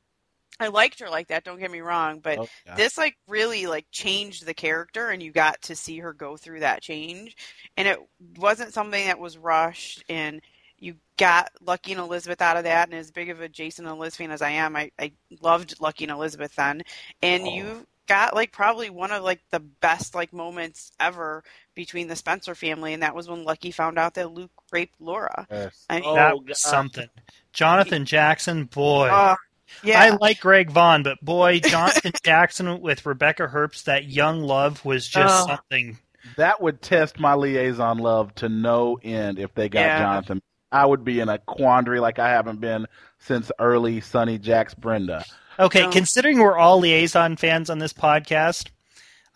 [0.60, 1.44] I liked her like that.
[1.44, 2.76] Don't get me wrong, but Oh, God.
[2.76, 6.60] this like really like changed the character and you got to see her go through
[6.60, 7.36] that change
[7.76, 7.98] and it
[8.38, 10.40] wasn't something that was rushed and
[10.78, 13.98] you got Lucky and Elizabeth out of that and as big of a Jason and
[13.98, 16.82] Liz fan as I am I, I loved Lucky and Elizabeth then
[17.22, 17.54] and Oh.
[17.54, 21.42] you got like probably one of like the best like moments ever
[21.74, 25.46] between the Spencer family, and that was when Lucky found out that Luke raped Laura.
[25.50, 25.84] Yes.
[25.90, 27.08] I mean, that Oh, was something.
[27.52, 29.08] Jonathan Jackson, boy.
[29.08, 29.34] uh,
[29.82, 34.84] yeah, I like Greg Vaughn, but boy, Jonathan Jackson with Rebecca Herbst, that young love
[34.84, 35.46] was just Oh.
[35.48, 35.98] something.
[36.36, 39.98] That would test my liaison love to no end if they got Yeah.
[39.98, 40.42] Jonathan.
[40.72, 42.86] I would be in a quandary like I haven't been
[43.18, 45.24] since early Sonny Jax Brenda.
[45.58, 45.90] Okay, No.
[45.90, 48.68] considering we're all Liason fans on this podcast,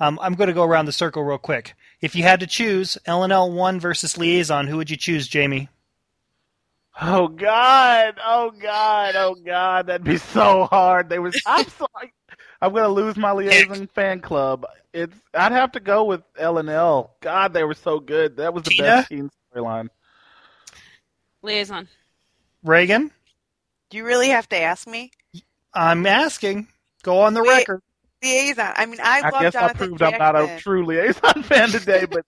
[0.00, 1.74] um, I'm going to go around the circle real quick.
[2.00, 5.68] If you had to choose LNL one versus Liason, who would you choose, Jamie?
[7.00, 8.18] Oh God!
[8.24, 9.14] Oh God!
[9.16, 9.86] Oh God!
[9.86, 11.08] That'd be so hard.
[11.08, 11.40] They was.
[11.46, 12.12] I'm sorry.
[12.60, 14.66] I'm gonna lose my Liason fan club.
[14.92, 15.14] It's.
[15.32, 17.14] I'd have to go with L and L.
[17.20, 18.36] God, they were so good.
[18.36, 18.82] That was the Tina?
[18.82, 19.88] best teen storyline.
[21.42, 21.88] Liason.
[22.62, 23.10] Reagan?
[23.90, 25.10] do you really have to ask me?
[25.74, 26.68] I'm asking.
[27.02, 27.82] Go on the Wait, record.
[28.22, 28.72] Liason.
[28.76, 30.58] I mean, I, I love guess I Jonathan proved I'm not a Jackson.
[30.58, 32.24] true Liason fan today, but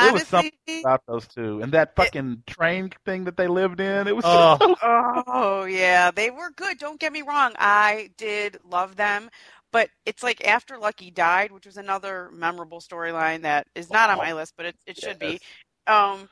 [0.00, 4.08] it was Honestly, about those two and that fucking train thing that they lived in.
[4.08, 4.24] It was.
[4.26, 4.56] Oh.
[4.60, 4.76] so
[5.26, 6.78] Oh yeah, they were good.
[6.78, 7.52] Don't get me wrong.
[7.58, 9.30] I did love them,
[9.72, 14.18] but it's like after Lucky died, which was another memorable storyline that is not on
[14.18, 15.40] my list, but it it should be.
[15.86, 16.28] Um,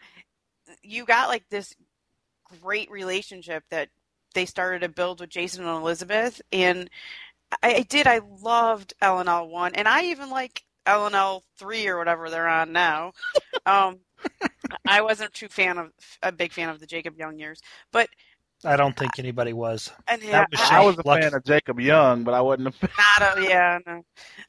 [0.83, 1.75] you got like this
[2.63, 3.89] great relationship that
[4.35, 6.89] they started to build with Jason and Elizabeth, and
[7.63, 8.07] I, I did.
[8.07, 13.13] I loved LNL one, and I even like LNL three or whatever they're on now.
[13.67, 14.01] um,
[14.87, 15.91] I wasn't too fan of
[16.23, 17.61] a big fan of the Jacob Young years,
[17.93, 18.09] but
[18.65, 19.91] I don't think anybody was.
[20.07, 21.23] and yeah, was I was a Lucky.
[21.23, 22.91] fan of Jacob Young, but I wasn't a fan.
[23.21, 24.05] not a yeah no.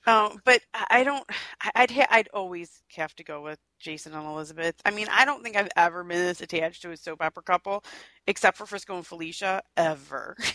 [0.05, 1.23] Um, but I I don't.
[1.61, 4.75] I- I'd ha- I'd always have to go with Jason and Elizabeth.
[4.85, 7.83] I mean, I don't think I've ever been this attached to a soap opera couple,
[8.27, 10.37] except for Frisco and Felicia, ever.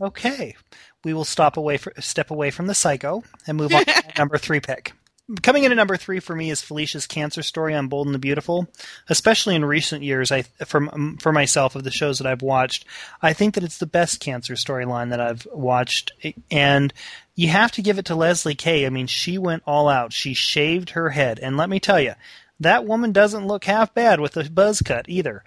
[0.00, 0.56] Okay,
[1.04, 4.38] we will stop away for, step away from the psycho and move on to number
[4.38, 4.92] three pick.
[5.40, 8.18] Coming in at number three for me is Felicia's cancer story on Bold and the
[8.18, 8.68] Beautiful.
[9.08, 12.84] Especially in recent years, I from for myself of the shows that I've watched,
[13.22, 16.12] I think that it's the best cancer storyline that I've watched,
[16.50, 16.92] and
[17.34, 18.84] you have to give it to Lesli Kay.
[18.84, 20.12] I mean, she went all out.
[20.12, 22.12] She shaved her head, and let me tell you,
[22.60, 25.42] that woman doesn't look half bad with a buzz cut either.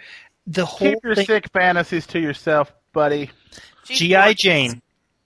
[0.48, 3.30] The whole Keep your thing, sick fantasies to yourself, buddy.
[3.86, 4.34] GI.
[4.34, 4.82] Jane.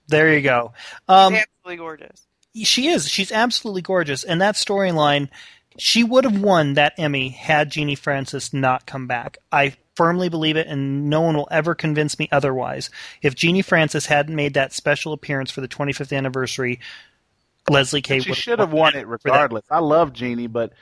[0.07, 0.73] There you go.
[1.07, 2.27] Um, absolutely gorgeous.
[2.55, 3.07] She is.
[3.07, 5.29] She's absolutely gorgeous, and that storyline,
[5.77, 9.37] she would have won that Emmy had Genie Francis not come back.
[9.51, 12.89] I firmly believe it, and no one will ever convince me otherwise.
[13.21, 16.79] If Genie Francis hadn't made that special appearance for the 25th anniversary,
[17.69, 19.65] Lesli Kay She should have won it regardless.
[19.69, 20.73] I love Genie, but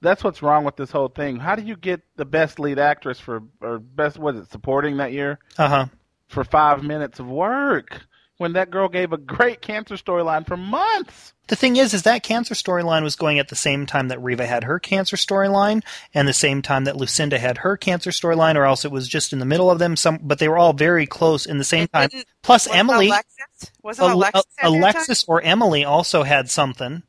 [0.00, 1.38] that's what's wrong with this whole thing.
[1.38, 5.12] How do you get the best lead actress for or best was it supporting that
[5.12, 5.86] year Uh huh.
[6.28, 8.02] for five minutes of work
[8.38, 11.32] when that girl gave a great cancer storyline for months?
[11.48, 14.46] The thing is, is that cancer storyline was going at the same time that Reva
[14.46, 18.64] had her cancer storyline, and the same time that Lucinda had her cancer storyline, or
[18.64, 19.94] else it was just in the middle of them.
[19.96, 22.08] Some, but they were all very close in the same It time.
[22.42, 24.66] Plus, wasn't Emily, Alexis wasn't Alexis, at?
[24.66, 27.02] Alexis or Emily also had something.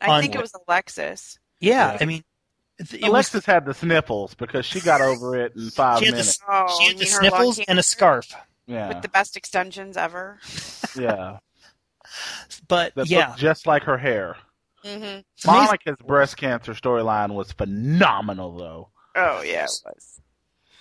[0.00, 1.38] I on- think it was Alexis.
[1.58, 1.98] Yeah, Yeah.
[2.00, 2.22] I mean,
[2.78, 3.44] it, it Alexis was.
[3.46, 6.38] had the sniffles because she got over it in five She had the, minutes.
[6.48, 8.34] Oh, she had the mean her lung sniffles and a scarf.
[8.70, 10.38] Yeah, with the best extensions ever.
[10.96, 11.38] yeah.
[12.68, 14.36] But That yeah, just like her hair.
[14.82, 15.24] hmm amazing.
[15.46, 18.88] Monica's breast cancer storyline was phenomenal, though.
[19.14, 20.20] Oh yeah, it was.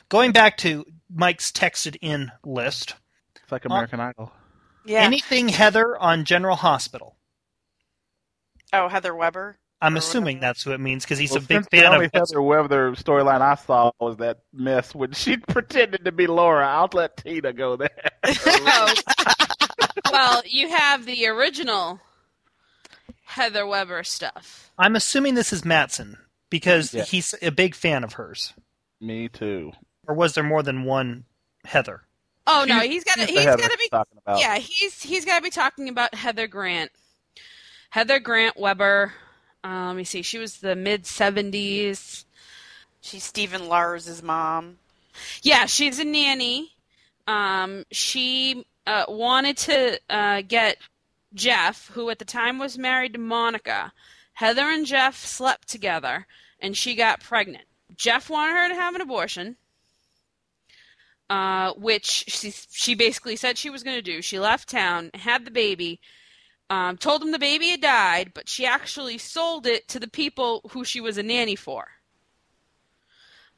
[0.08, 2.96] going back to Mike's texted in list,
[3.44, 4.32] It's like American Idol.
[4.86, 5.02] Yeah.
[5.02, 7.16] anything Heather on General Hospital.
[8.74, 9.58] oh, Heather Weber.
[9.82, 10.50] I'm assuming whatever.
[10.54, 12.12] that's what it means because he's Well, a big since the fan only of.
[12.14, 16.68] Heather Weather storyline I saw was that mess when she pretended to be Laura.
[16.68, 17.90] I'll let Tina go there.
[20.12, 22.00] Well, you have the original
[23.24, 24.72] Heather Weber stuff.
[24.78, 26.18] I'm assuming this is Matson
[26.50, 27.04] because Yeah.
[27.04, 28.54] he's a big fan of hers.
[29.00, 29.72] Me too.
[30.08, 31.26] Or was there more than one
[31.64, 32.02] Heather?
[32.48, 34.40] Oh no, he's got to she's the he's Heather got to be talking about.
[34.40, 36.92] yeah he's he's got to be talking about Heather Grant.
[37.92, 39.14] Heather Grant Weber.
[39.64, 40.22] Uh, let me see.
[40.22, 42.26] She was the mid seventies.
[43.02, 44.78] She's Stephen Lars' mom.
[45.42, 46.74] Yeah, she's a nanny.
[47.28, 50.78] Um, she uh, wanted to uh, get
[51.34, 53.94] Jeff, who at the time was married to Monica.
[54.34, 56.26] Heather and Jeff slept together,
[56.60, 57.66] and she got pregnant.
[57.96, 59.58] Jeff wanted her to have an abortion,
[61.30, 64.22] uh, which she, she basically said she was going to do.
[64.22, 66.00] She left town, had the baby,
[66.70, 70.62] um, told him the baby had died, but she actually sold it to the people
[70.72, 71.88] who she was a nanny for.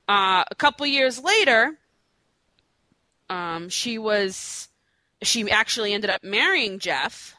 [0.07, 1.77] Uh, a couple years later,
[3.29, 4.69] um, she was
[5.23, 7.35] she actually ended up marrying Jeff.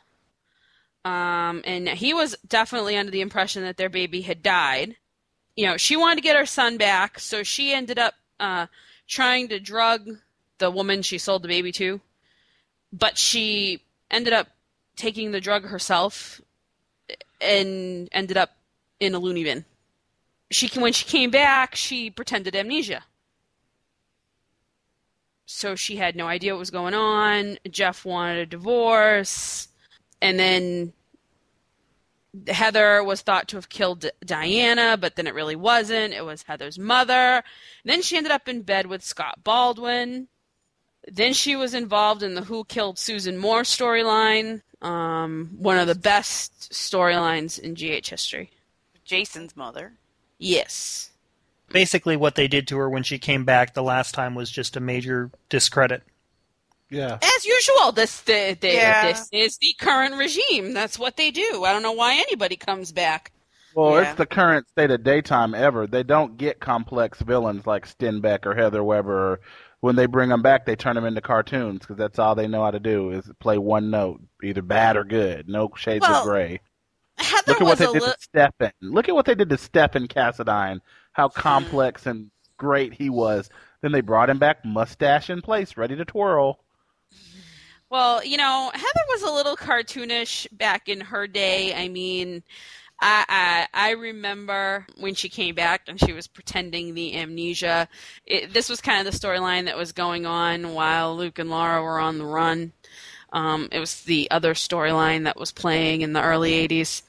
[1.04, 4.96] Um, and he was definitely under the impression that their baby had died.
[5.56, 8.66] You know, she wanted to get her son back, so she ended up uh,
[9.08, 10.08] trying to drug
[10.58, 12.00] the woman she sold the baby to,
[12.92, 14.48] but she ended up
[14.97, 16.40] taking the drug herself
[17.40, 18.51] and ended up
[19.01, 19.64] in a loony bin.
[20.51, 23.05] She when she came back, she pretended amnesia.
[25.47, 27.59] So she had no idea what was going on.
[27.70, 29.68] Jeff wanted a divorce,
[30.20, 30.93] and then
[32.47, 36.14] Heather was thought to have killed Diana, but then it really wasn't.
[36.14, 37.14] It was Heather's mother.
[37.14, 37.45] And
[37.84, 40.28] then she ended up in bed with Scott Baldwin.
[41.11, 45.94] Then she was involved in the Who Killed Susan Moore storyline, um, one of the
[45.94, 48.50] best storylines in GH history.
[49.05, 49.92] Jason's mother.
[50.38, 51.11] Yes.
[51.70, 54.76] Basically, what they did to her when she came back the last time was just
[54.76, 56.03] a major discredit.
[56.90, 57.18] Yeah.
[57.22, 59.07] As usual, this the, the, Yeah.
[59.11, 60.74] this is the current regime.
[60.74, 61.64] That's what they do.
[61.64, 63.32] I don't know why anybody comes back.
[63.74, 64.11] Well, Yeah.
[64.11, 65.86] it's the current state of daytime ever.
[65.86, 69.40] They don't get complex villains like Stenbeck or Heather Weber.
[69.82, 72.62] When they bring them back, they turn them into cartoons because that's all they know
[72.62, 75.48] how to do is play one note, either bad or good.
[75.48, 76.60] No shades Well, of gray.
[77.18, 78.72] Heather Look at what they did li- to Stefan.
[78.80, 80.82] Look at what they did to Stefan Cassadine.
[81.10, 83.50] How complex and great he was.
[83.80, 86.60] Then they brought him back, mustache in place, ready to twirl.
[87.90, 91.74] Well, you know, Heather was a little cartoonish back in her day.
[91.74, 92.44] I mean,
[93.03, 97.88] I, I I remember when she came back and she was pretending the amnesia.
[98.24, 101.82] It, this was kind of the storyline that was going on while Luke and Laura
[101.82, 102.72] were on the run.
[103.32, 107.03] Um, it was the other storyline that was playing in the early '80s.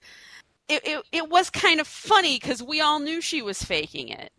[0.68, 4.32] It it, it was kind of funny because we all knew she was faking it,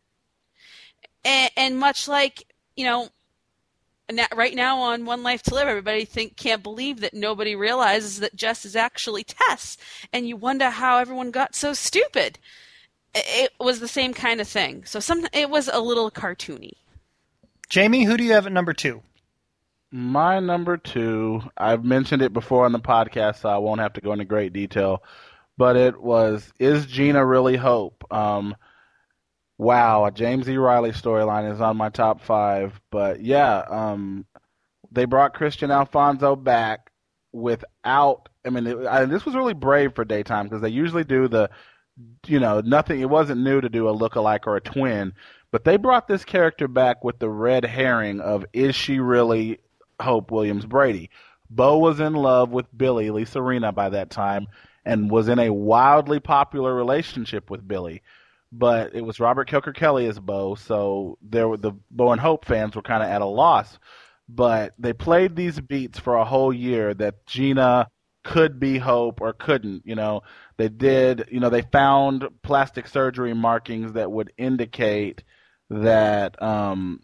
[1.25, 3.11] and, and much like you know
[4.35, 8.37] right now on One Life to Live, everybody think can't believe that nobody realizes that
[8.37, 9.77] Jess is actually Tess,
[10.13, 12.39] and you wonder how everyone got so stupid.
[13.15, 14.85] It, it was the same kind of thing.
[14.85, 16.73] So some it was a little cartoony.
[17.69, 19.03] Jamie, who do you have at number two?
[19.91, 24.01] My number two, I've mentioned it before on the podcast, so I won't have to
[24.01, 25.03] go into great detail.
[25.57, 28.05] But it was Is Gina Really Hope?
[28.11, 28.57] Um,
[29.59, 30.57] wow, a James E.
[30.57, 32.81] Reilly storyline is on my top five.
[32.91, 34.27] But yeah, um,
[34.91, 36.91] they brought Kristian Alfonso back
[37.33, 38.29] without.
[38.45, 41.51] I mean, it, I, this was really brave for daytime because they usually do the,
[42.27, 43.01] you know, nothing.
[43.01, 45.15] It wasn't new to do a lookalike or a twin,
[45.51, 49.59] but they brought this character back with the red herring of is she really
[50.01, 51.11] Hope Williams Brady?
[51.49, 54.49] Bo was in love with Billie Lisa Rinna by that time
[54.85, 58.03] and was in a wildly popular relationship with Billie.
[58.57, 62.77] But it was Robert Kelker-Kelly as Bo, so there were the Bo and Hope fans
[62.77, 63.79] were kind of at a loss.
[64.29, 67.89] But they played these beats for a whole year that Gina
[68.23, 69.83] could be Hope or couldn't.
[69.85, 70.23] You know,
[70.57, 71.29] they did.
[71.33, 75.25] You know, they found plastic surgery markings that would indicate
[75.69, 77.01] that um,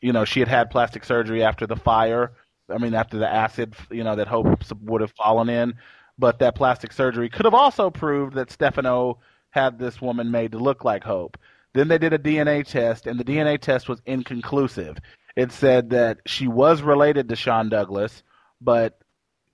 [0.00, 2.32] you know she had had plastic surgery after the fire.
[2.70, 4.46] I mean, after the acid, you know, that Hope
[4.80, 5.74] would have fallen in.
[6.18, 9.18] But that plastic surgery could have also proved that Stefano
[9.56, 11.38] had this woman made to look like Hope.
[11.72, 14.98] Then they did a DNA test, and the DNA test was inconclusive.
[15.34, 18.22] It said that she was related to Shawn Douglas,
[18.60, 19.00] but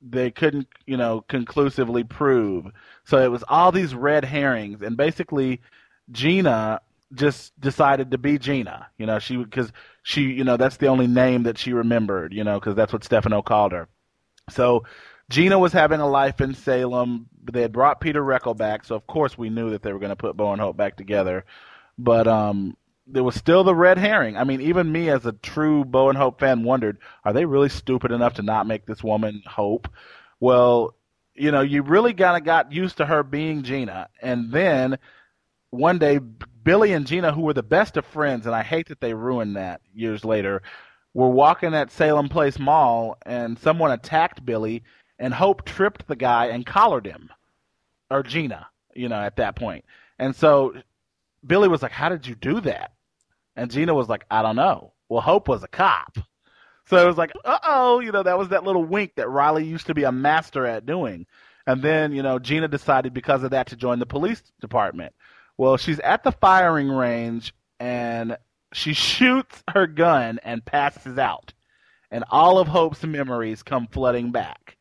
[0.00, 2.66] they couldn't, you know, conclusively prove.
[3.04, 5.60] So it was all these red herrings, and basically,
[6.10, 6.80] Gina
[7.14, 8.88] just decided to be Gina.
[8.98, 9.72] You know, she because
[10.02, 12.32] she, you know, that's the only name that she remembered.
[12.32, 13.88] You know, because that's what Stefano called her.
[14.50, 14.84] So
[15.30, 17.28] Gina was having a life in Salem.
[17.50, 20.10] They had brought Peter Reckell back, so of course we knew that they were going
[20.10, 21.44] to put Bo and Hope back together.
[21.98, 22.76] But um,
[23.06, 24.36] there was still the red herring.
[24.36, 27.68] I mean, even me as a true Bo and Hope fan wondered, are they really
[27.68, 29.88] stupid enough to not make this woman Hope?
[30.40, 30.94] Well,
[31.34, 34.98] you know, you really kind of got used to her being Gina, and then
[35.70, 36.20] one day
[36.62, 39.56] Billie and Gina, who were the best of friends, and I hate that they ruined
[39.56, 40.62] that years later,
[41.14, 44.82] were walking at Salem Place Mall, and someone attacked Billie,
[45.22, 47.30] and Hope tripped the guy and collared him,
[48.10, 49.84] or Gina, you know, at that point.
[50.18, 50.74] And so
[51.46, 52.92] Billie was like, "How did you do that?"
[53.54, 56.18] And Gina was like, "I don't know." Well, Hope was a cop,
[56.86, 59.64] so it was like, "Uh oh," you know, that was that little wink that Reilly
[59.64, 61.26] used to be a master at doing.
[61.68, 65.14] And then, you know, Gina decided because of that to join the police department.
[65.56, 68.36] Well, she's at the firing range and
[68.72, 71.52] she shoots her gun and passes out.
[72.10, 74.76] And all of Hope's memories come flooding back.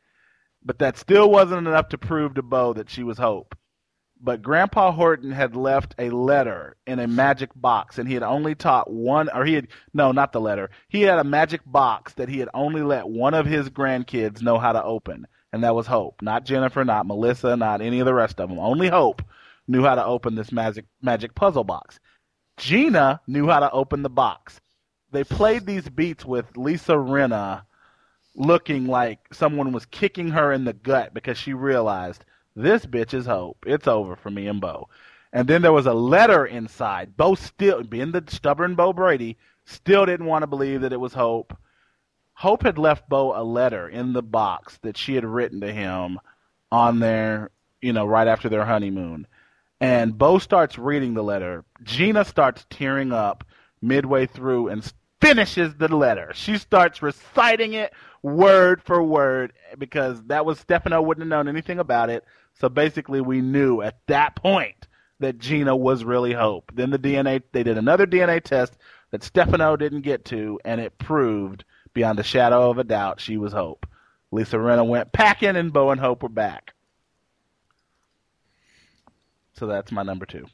[0.64, 3.56] But that still wasn't enough to prove to Bo that she was Hope.
[4.24, 8.54] But Grandpa Horton had left a letter in a magic box, and he had only
[8.54, 10.70] taught one, or he had, no, not the letter.
[10.88, 14.58] He had a magic box that he had only let one of his grandkids know
[14.58, 15.26] how to open.
[15.52, 18.58] and that was Hope, not Jennifer, not Melissa, not any of the rest of them.
[18.58, 19.22] Only Hope
[19.68, 22.00] knew how to open this magic magic puzzle box.
[22.56, 24.60] Gina knew how to open the box.
[25.10, 27.64] They played these beats with Lisa Rinna
[28.34, 32.24] looking like someone was kicking her in the gut because she realized
[32.56, 33.64] this bitch is Hope.
[33.66, 34.88] It's over for me and Bo.
[35.32, 37.16] And then there was a letter inside.
[37.16, 41.14] Bo still, being the stubborn Bo Brady, still didn't want to believe that it was
[41.14, 41.56] Hope.
[42.34, 46.18] Hope had left Bo a letter in the box that she had written to him
[46.70, 49.26] on their, you know, right after their honeymoon.
[49.80, 51.64] And Bo starts reading the letter.
[51.82, 53.44] Gina starts tearing up
[53.80, 56.32] midway through and finishes the letter.
[56.34, 57.92] She starts reciting it
[58.22, 62.24] word for word because that was Stefano wouldn't have known anything about it.
[62.54, 64.86] So basically, we knew at that point
[65.18, 66.72] that Gina was really Hope.
[66.74, 68.76] Then the DNA, they did another DNA test
[69.10, 71.64] that Stefano didn't get to, and it proved
[71.94, 73.86] beyond a shadow of a doubt she was Hope.
[74.30, 76.72] Lisa Rinna went packing, and Bo and Hope were back.
[79.54, 80.46] So that's my number two.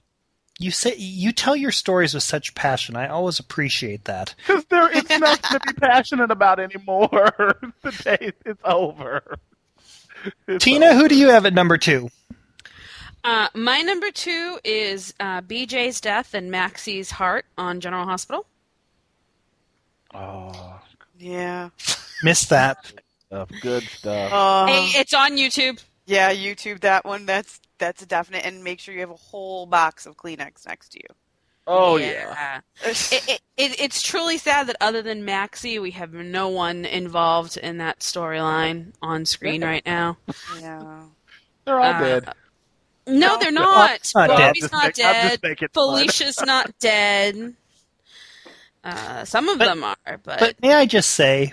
[0.61, 2.97] You say you tell your stories with such passion.
[2.97, 4.35] I always appreciate that.
[4.47, 7.11] Because there is nothing to be passionate about anymore.
[7.83, 9.37] the day is over.
[10.49, 10.95] It's Tina, over.
[10.97, 12.09] who do you have at number two?
[13.23, 18.45] Uh, my number two is uh, BJ's death and Maxie's heart on General Hospital.
[20.15, 20.81] Oh,
[21.19, 21.69] Yeah.
[22.23, 22.93] Missed that.
[23.27, 24.33] stuff, good stuff.
[24.33, 25.81] Uh, hey, it's on YouTube.
[26.07, 27.27] yeah, YouTube that one.
[27.27, 28.45] That's that's a definite.
[28.45, 31.15] And make sure you have a whole box of Kleenex next to you.
[31.67, 32.61] oh yeah.
[32.85, 37.57] It, it, it, it's truly sad that other than Maxie, we have no one involved
[37.57, 40.17] in that storyline on screen right now.
[40.61, 41.03] yeah.
[41.65, 42.29] they're all Uh, dead.
[43.07, 44.01] No, they're not.
[44.15, 44.29] not.
[44.29, 45.41] Bobby's Just not dead.
[45.43, 45.69] just fun.
[45.73, 47.55] Felicia's not dead.
[48.85, 51.53] Uh, some of But- them are, but, But may I just say,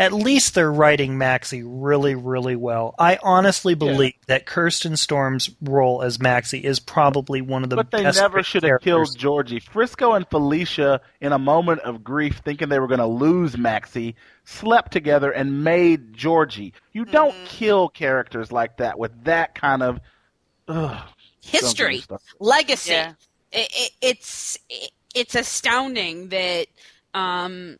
[0.00, 2.94] at least they're writing Maxie really, really well.
[2.98, 7.90] I honestly believe that Kirsten Storms' role as Maxie is probably one of the But
[7.90, 9.16] they best never should have killed.
[9.18, 9.60] Georgie.
[9.60, 14.16] Frisco and Felicia, in a moment of grief, thinking they were going to lose Maxie,
[14.44, 16.72] slept together and made Georgie.
[16.92, 17.46] You don't Mhm.
[17.46, 20.00] kill characters like that with that kind of
[20.66, 20.96] ugh,
[21.42, 22.02] history,
[22.38, 22.92] legacy.
[22.92, 23.12] Yeah.
[23.52, 26.68] It, it, it's it, it's astounding that
[27.12, 27.76] um,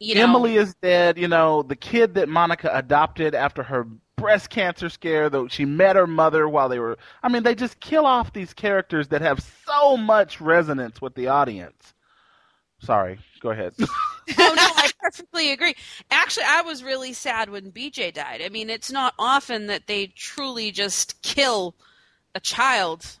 [0.00, 1.18] you know Emily is dead.
[1.18, 3.86] You know, the kid that Monica adopted after her
[4.16, 6.98] breast cancer scare, though she met her mother while they were.
[7.22, 11.28] I mean, they just kill off these characters that have so much resonance with the
[11.28, 11.94] audience.
[12.80, 13.74] Sorry, go ahead.
[13.80, 13.84] oh
[14.38, 15.74] no, I perfectly agree.
[16.10, 18.40] Actually, I was really sad when BJ died.
[18.44, 21.74] I mean, it's not often that they truly just kill
[22.34, 23.18] a child,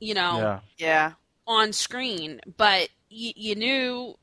[0.00, 0.60] you know, yeah.
[0.78, 1.12] Yeah.
[1.46, 2.40] on screen.
[2.56, 4.16] But y- you knew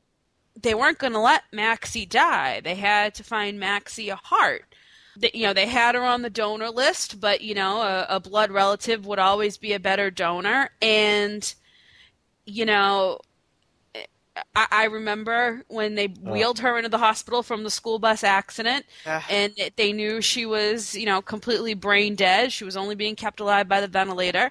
[0.60, 2.60] they weren't going to let Maxie die.
[2.60, 4.64] They had to find Maxie a heart.
[5.16, 8.20] They, you know, they had her on the donor list, but you know, a, a
[8.20, 10.70] blood relative would always be a better donor.
[10.80, 11.54] And
[12.44, 13.18] you know,
[14.54, 16.32] I, I remember when they oh.
[16.32, 19.22] wheeled her into the hospital from the school bus accident, Ugh.
[19.28, 22.52] and they knew she was, you know, completely brain dead.
[22.52, 24.50] She was only being kept alive by the ventilator.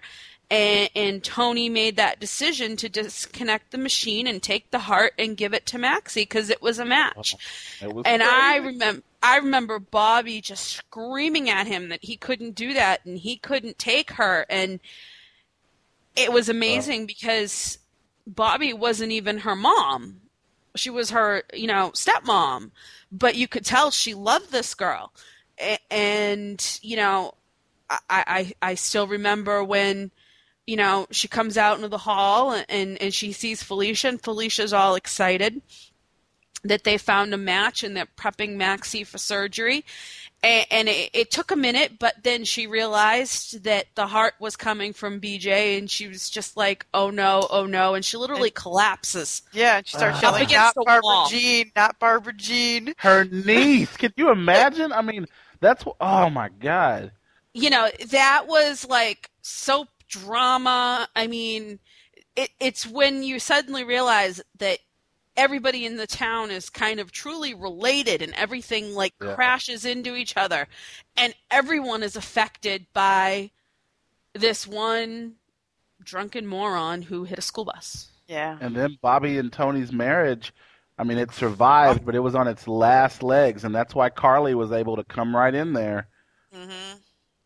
[0.51, 5.37] And, and Tony made that decision to disconnect the machine and take the heart and
[5.37, 7.37] give it to Maxie because it was a match.
[7.81, 12.55] It was And I remember, I remember Bobby just screaming at him that he couldn't
[12.55, 14.45] do that and he couldn't take her.
[14.49, 14.81] And
[16.17, 17.77] it was amazing because
[18.27, 20.19] Bobby wasn't even her mom.
[20.75, 22.71] She was her, you know, stepmom.
[23.09, 25.13] But you could tell she loved this girl.
[25.89, 27.35] And, you know,
[27.89, 30.11] I, I, I still remember when,
[30.72, 34.72] you know, she comes out into the hall and, and she sees Felicia, and Felicia's
[34.72, 35.61] all excited
[36.63, 39.84] that they found a match and they're prepping Maxie for surgery.
[40.41, 44.55] And, and it, it took a minute, but then she realized that the heart was
[44.55, 48.49] coming from BJ, and she was just like, "Oh no, oh no!" And she literally
[48.49, 49.41] collapses.
[49.51, 52.93] Yeah, and she starts Up yelling, against "Not the Barbara wall." Jean, not Barbara Jean."
[52.99, 53.95] her niece.
[53.97, 54.93] Can you imagine?
[54.93, 55.28] I mean,
[55.59, 57.11] that's oh my god.
[57.53, 61.09] You know, that was like soap drama.
[61.16, 61.80] I mean,
[62.36, 64.80] it, it's when you suddenly realize that
[65.38, 69.36] everybody in the town is kind of truly related and everything like Yeah.
[69.36, 70.68] crashes into each other
[71.18, 73.51] and everyone is affected by
[74.34, 75.36] this one
[76.03, 78.09] drunken moron who hit a school bus.
[78.28, 78.57] Yeah.
[78.62, 80.53] And then Bobby and Tony's marriage.
[80.97, 84.53] I mean, it survived, but it was on its last legs, and that's why Carly
[84.55, 86.07] was able to come right in there.
[86.53, 86.97] hmm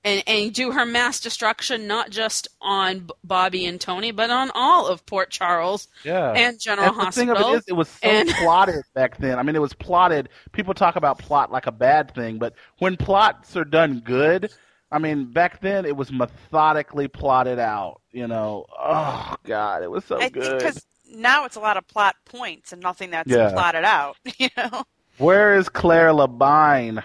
[0.05, 4.87] and and do her mass destruction not just on Bobby and Tony, but on all
[4.87, 6.31] of Port Charles Yeah.
[6.31, 7.49] and General And the thing Hospital.
[7.49, 9.37] of it is, it was so and- plotted back then.
[9.37, 10.29] I mean, it was plotted.
[10.53, 14.49] People talk about plot like a bad thing, but when plots are done good,
[14.91, 17.99] I mean, back then it was methodically plotted out.
[18.11, 20.59] You know, oh god, it was so I think good.
[20.59, 23.51] because now it's a lot of plot points and nothing that's Yeah.
[23.51, 24.15] plotted out.
[24.37, 24.83] You know,
[25.17, 27.03] Where is Claire Labine?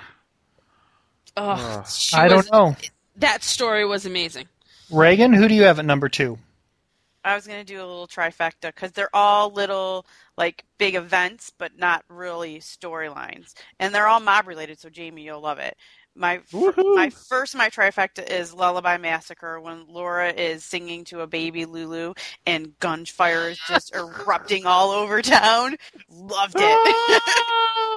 [1.37, 2.77] Ugh, she I was- don't know.
[3.17, 4.49] That story was amazing.
[4.91, 6.39] Reagan, who do you have at number two?
[7.23, 10.07] I was gonna do a little trifecta because they're all little
[10.39, 14.81] like big events, but not really storylines, and they're all mob related.
[14.81, 15.77] So Jamie, you'll love it.
[16.17, 16.97] My Woohoo.
[16.97, 22.15] my first my trifecta is Lullaby Massacre when Laura is singing to a baby Lulu
[22.47, 25.77] and gunfire is just erupting all over town.
[26.09, 27.23] Loved it.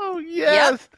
[0.06, 0.66] Oh yes.
[0.68, 0.90] I loved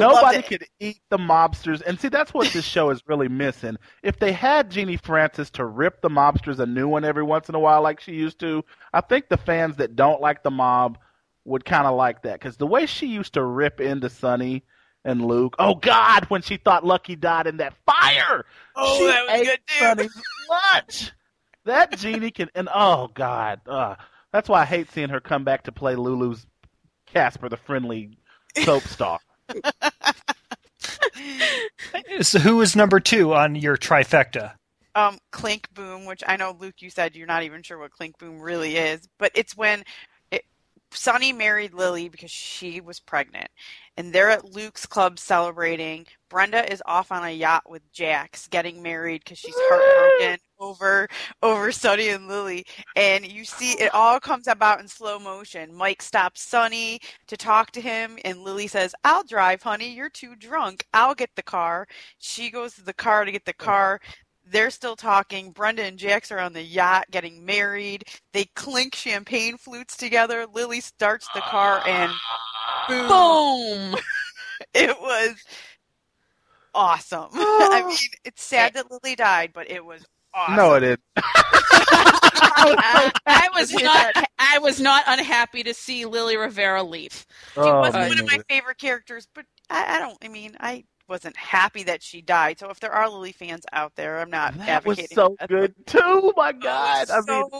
[0.00, 3.76] Nobody could eat the mobsters, and see that's what this show is really missing.
[4.02, 7.54] If they had Genie Francis to rip the mobsters a new one every once in
[7.54, 10.98] a while, like she used to, I think the fans that don't like the mob
[11.44, 14.64] would kind of like that because the way she used to rip into Sonny
[15.04, 15.54] and Luke.
[15.58, 19.44] Oh God, when she thought Lucky died in that fire, Oh, she that was ate
[19.46, 19.84] good too.
[19.84, 21.12] Sonny's lunch.
[21.66, 23.96] That Genie can, and oh God, uh,
[24.32, 26.46] that's why I hate seeing her come back to play Lulu's
[27.06, 28.18] Casper the Friendly
[28.64, 29.18] soap star.
[32.22, 34.54] So who is number two on your trifecta?
[34.94, 38.18] um, Clink Boom, which I know Luke, you said you're not even sure what Clink
[38.18, 39.82] Boom really is, but it's when
[40.30, 40.44] it,
[40.92, 43.48] Sonny married Lily because she was pregnant,
[43.96, 46.06] and they're at Luke's club celebrating.
[46.30, 51.08] Brenda is off on a yacht with Jax, getting married because she's heartbroken over
[51.42, 52.64] over Sonny and Lily,
[52.96, 55.74] and you see it all comes about in slow motion.
[55.74, 59.92] Mike stops Sonny to talk to him, and Lily says, "I'll drive, honey.
[59.94, 60.86] You're too drunk.
[60.92, 61.86] I'll get the car."
[62.18, 64.00] She goes to the car to get the car
[64.46, 65.52] they're still talking.
[65.52, 68.04] Brenda and Jax are on the yacht getting married.
[68.34, 70.46] They clink champagne flutes together.
[70.52, 72.12] Lily starts the car and
[72.88, 73.08] boom.
[73.08, 74.00] Boom.
[74.74, 75.36] It was
[76.74, 77.28] awesome.
[77.34, 77.88] I oh.
[77.88, 80.04] mean, it's sad that Lily died, but it was
[80.34, 80.56] awesome.
[80.56, 80.96] No, it is.
[83.26, 84.14] I was not.
[84.38, 87.26] I was not unhappy to see Lily Rivera leave.
[87.54, 90.84] She was Oh, one of my favorite characters, but I, I don't, I mean, I
[91.08, 92.58] wasn't happy that she died.
[92.58, 95.14] So if there are Lily fans out there, I'm not That was advocating.
[95.14, 96.32] so that, good too.
[96.36, 97.50] My God, was I mean,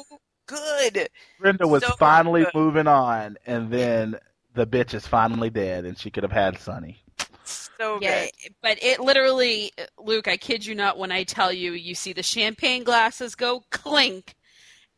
[0.46, 1.08] good.
[1.38, 2.54] Brenda was so finally good.
[2.54, 4.18] moving on, and then
[4.54, 7.02] the bitch is finally dead, and she could have had Sonny.
[7.78, 8.54] So Yeah, good.
[8.62, 10.28] but it literally, Luke.
[10.28, 14.34] I kid you not when I tell you, you see the champagne glasses go clink,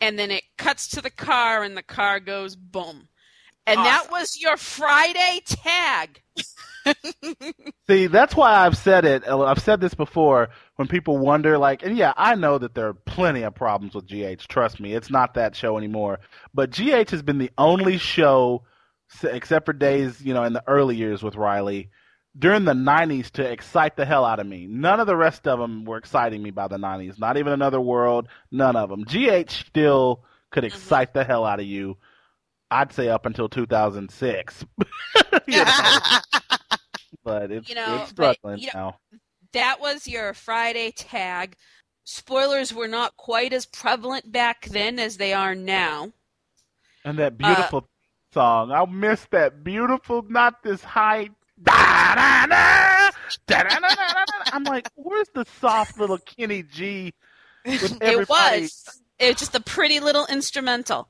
[0.01, 3.09] and then it cuts to the car, and the car goes boom,
[3.67, 6.23] and that was your Friday tag.
[7.89, 9.27] See, that's why I've said it.
[9.27, 12.95] I've said this before when people wonder, like, and yeah, I know that there are
[12.95, 14.47] plenty of problems with GH.
[14.49, 16.21] Trust me, it's not that show anymore.
[16.55, 18.65] But GH has been the only show,
[19.23, 21.91] except for days, you know, in the early years with Reilly,
[22.39, 24.67] during the 90s to excite the hell out of me.
[24.67, 27.19] None of the rest of them were exciting me by the 90s.
[27.19, 29.05] Not even Another World, none of them.
[29.05, 30.77] GH still could mm-hmm.
[30.77, 31.97] excite the hell out of you.
[32.71, 34.65] I'd say up until 2006.
[35.49, 36.19] You know,
[37.25, 39.19] but it's, You know, it's but, struggling you know, now.
[39.53, 41.57] That was your Friday tag.
[42.05, 46.13] Spoilers were not quite as prevalent back then as they are now.
[47.05, 48.73] And that beautiful uh, song.
[48.73, 51.31] I miss that beautiful, not this high.
[51.63, 53.11] Da-da-da,
[53.47, 54.25] da-da-da-da-da.
[54.53, 57.15] I'm like, where's the soft little Kenny G
[57.65, 58.03] with?
[58.03, 59.01] It was.
[59.19, 61.09] It was just a pretty little instrumental.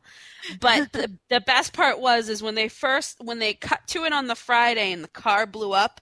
[0.61, 4.13] But the, the best part was is when they first when they cut to it
[4.13, 6.01] on the Friday and the car blew up,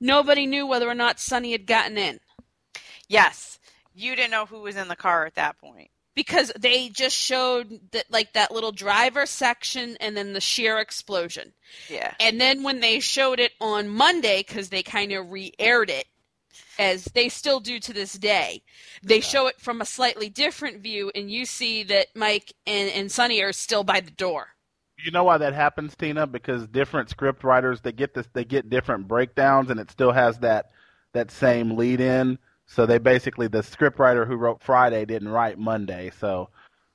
[0.00, 2.20] nobody knew whether or not Sonny had gotten in.
[3.08, 3.58] Yes.
[3.94, 5.90] You didn't know who was in the car at that point.
[6.16, 11.52] Because they just showed that like that little driver section and then the sheer explosion.
[11.88, 12.14] Yeah.
[12.18, 16.06] And then when they showed it on Monday, because they kind of re-aired it,
[16.78, 18.62] as they still do to this day,
[19.02, 23.12] they show it from a slightly different view, and you see that Mike and, and
[23.12, 24.48] Sonny are still by the door.
[25.04, 26.26] You know why that happens, Tina?
[26.26, 30.38] Because different script writers they get this they get different breakdowns and it still has
[30.38, 30.70] that
[31.12, 32.38] that same lead in.
[32.66, 36.48] So they basically the scriptwriter who wrote Friday didn't write Monday, so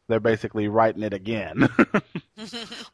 [0.08, 1.68] they're basically writing it again.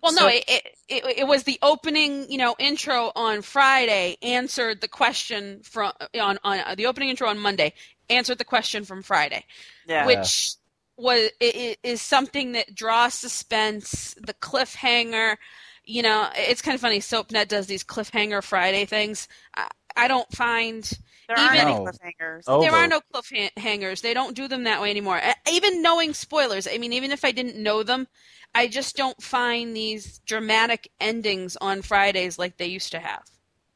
[0.03, 4.17] Well, no, So- it, it, it it was the opening, you know, intro on Friday
[4.21, 7.73] answered the question from on on uh, the opening intro on Monday
[8.09, 9.45] answered the question from Friday.
[9.88, 10.05] Yeah.
[10.05, 10.55] which
[10.97, 14.15] was i- i- is something that draws suspense.
[14.21, 15.38] The cliffhanger,
[15.86, 16.99] you know, it's kind of funny.
[16.99, 19.30] SoapNet does these cliffhanger Friday things.
[19.55, 20.89] I, I don't find
[21.28, 21.84] There aren't Even- any No.
[21.91, 22.43] cliffhangers.
[22.47, 22.61] Oh.
[22.61, 24.01] there are no cliffhangers.
[24.01, 25.21] They don't do them that way anymore.
[25.51, 28.07] Even knowing spoilers, I mean, even if I didn't know them,
[28.55, 33.23] I just don't find these dramatic endings on Fridays like they used to have.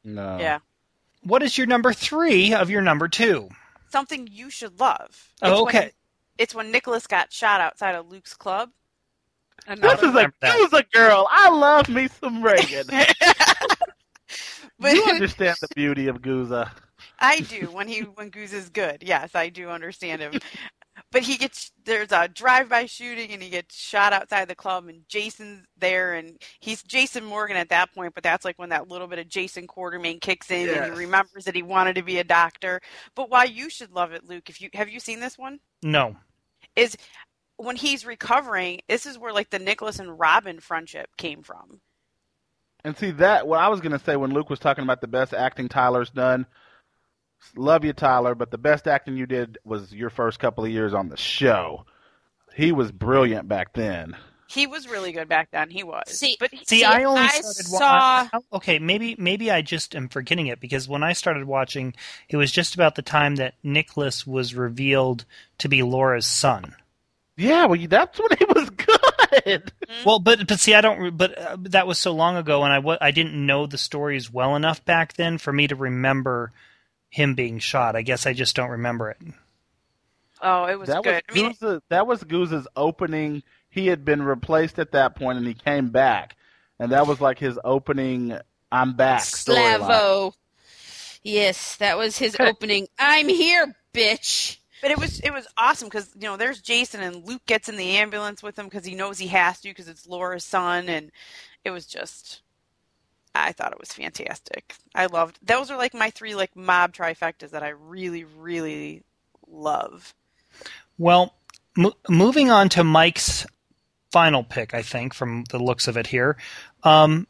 [0.02, 0.38] No.
[0.40, 0.60] Yeah.
[1.24, 3.48] What is your number three of your number two?
[3.90, 5.28] Something you should love.
[5.42, 5.92] Oh, it's Oh, when- okay.
[6.38, 8.70] it's when Nicholas got shot outside of Luke's club.
[9.68, 11.28] This is a remember this is a girl.
[11.30, 12.86] I love me some Reagan.
[14.80, 16.70] but you understand the beauty of Guza.
[17.18, 19.02] I do when he when Goose is good.
[19.02, 20.32] Yes, I do understand him.
[21.10, 25.02] But he gets there's a drive-by shooting and he gets shot outside the club and
[25.08, 28.14] Jason's there and he's Jason Morgan at that point.
[28.14, 31.44] But that's like when that little bit of Jason Quartermaine kicks in and he remembers
[31.44, 32.80] that he wanted to be a doctor.
[33.14, 34.50] But why you should love it, Luke?
[34.50, 35.60] If you have you seen this one?
[35.82, 36.16] No.
[36.76, 36.96] Is
[37.56, 38.80] when he's recovering.
[38.88, 41.80] This is where like the Nicholas and Robin friendship came from.
[42.84, 45.32] And see that what I was gonna say when Luke was talking about the best
[45.32, 46.46] acting Tyler's done.
[47.56, 50.94] Love you, Tyler, but the best acting you did was your first couple of years
[50.94, 51.84] on the show.
[52.54, 54.16] He was brilliant back then.
[54.48, 55.70] He was really good back then.
[55.70, 56.02] He was.
[56.08, 59.50] See- but he- See, See, I only I started wa- saw- I- okay, maybe maybe
[59.50, 61.94] I just am forgetting it because when I started watching,
[62.28, 65.24] it was just about the time that Nicholas was revealed
[65.58, 66.74] to be Laura's son.
[67.38, 68.68] Yeah, well, that's when he was
[69.46, 69.72] good.
[70.04, 71.16] Well, but but see, I don't.
[71.16, 74.54] But uh, that was so long ago, and I I didn't know the stories well
[74.54, 76.52] enough back then for me to remember
[77.12, 77.94] him being shot.
[77.94, 79.18] I guess I just don't remember it.
[80.40, 81.22] oh, it was that good.
[81.30, 83.42] I mean, was that was Guza's opening.
[83.68, 86.36] He had been replaced at that point, and he came back,
[86.78, 88.36] and that was like his opening.
[88.72, 89.20] I'm back.
[89.20, 90.32] Slavo.
[91.22, 92.88] Yes, that was his opening.
[92.98, 94.56] I'm here, bitch.
[94.80, 97.76] But it was it was awesome because you know there's Jason and Luke gets in
[97.76, 101.12] the ambulance with him because he knows he has to because it's Laura's son and
[101.62, 102.40] it was just
[103.34, 104.74] I thought it was fantastic.
[104.94, 109.02] I loved those are like my three like mob trifectas that I really really
[109.48, 110.14] love.
[110.98, 111.34] Well,
[111.76, 113.46] mo- moving on to Mike's
[114.10, 116.36] final pick, I think, from the looks of it here.
[116.82, 117.26] Um,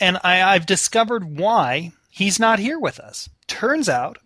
[0.00, 3.28] and I, I've discovered why he's not here with us.
[3.46, 4.18] Turns out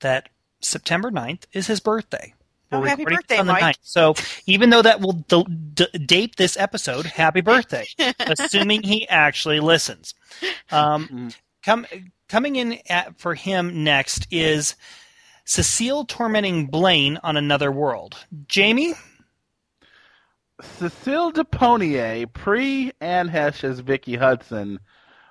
[0.00, 0.28] that
[0.60, 2.34] September 9th is his birthday.
[2.70, 3.76] Oh, happy birthday, on the Mike.
[3.76, 3.78] 9th.
[3.82, 4.14] So
[4.46, 5.44] even though that will d-
[5.74, 7.86] d- date this episode, happy birthday,
[8.20, 10.14] assuming he actually listens.
[10.70, 11.30] Um,
[11.62, 11.86] come,
[12.30, 14.74] coming in at, for him next is
[15.44, 18.16] Cecile tormenting Blaine on another world.
[18.48, 18.94] Jamie?
[20.62, 24.80] Cecile de Poulignac, pre Anne Heche as Vicky Hudson,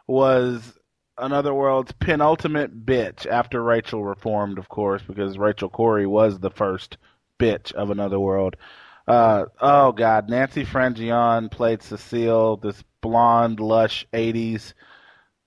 [0.06, 0.78] was
[1.18, 6.98] Another World's penultimate bitch after Rachel reformed, of course, because Rachel Cory was the first
[7.40, 8.56] bitch of Another World.
[9.08, 14.74] Uh, oh God, Nancy Frangione played Cecile, this blonde, lush '80s,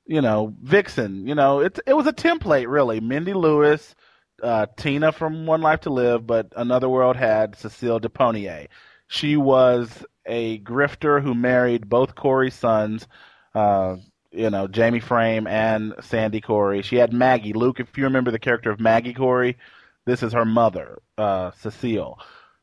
[0.06, 1.26] you know, vixen.
[1.26, 3.00] You know, it it was a template really.
[3.00, 3.94] Mindy Lewis,
[4.42, 8.68] uh, Tina from One Life to Live, but Another World had Cecile de Poulignac.
[9.06, 13.06] She was a grifter who married both Cory's sons,
[13.54, 13.96] uh,
[14.30, 16.82] you know, Jamie Frame and Sandy Cory.
[16.82, 17.52] She had Maggie.
[17.52, 19.58] Luke, if you remember the character of Maggie Cory,
[20.06, 22.18] this is her mother, uh, Cecile.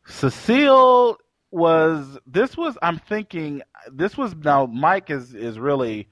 [0.06, 1.18] Cecile
[1.52, 3.62] was, this was, I'm thinking,
[3.92, 6.10] this was, now Mike is, is really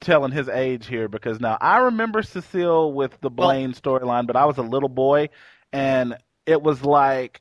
[0.00, 4.44] telling his age here because now I remember Cecile with the Blaine storyline, but I
[4.44, 5.28] was a little boy
[5.72, 6.16] and
[6.46, 7.40] it was like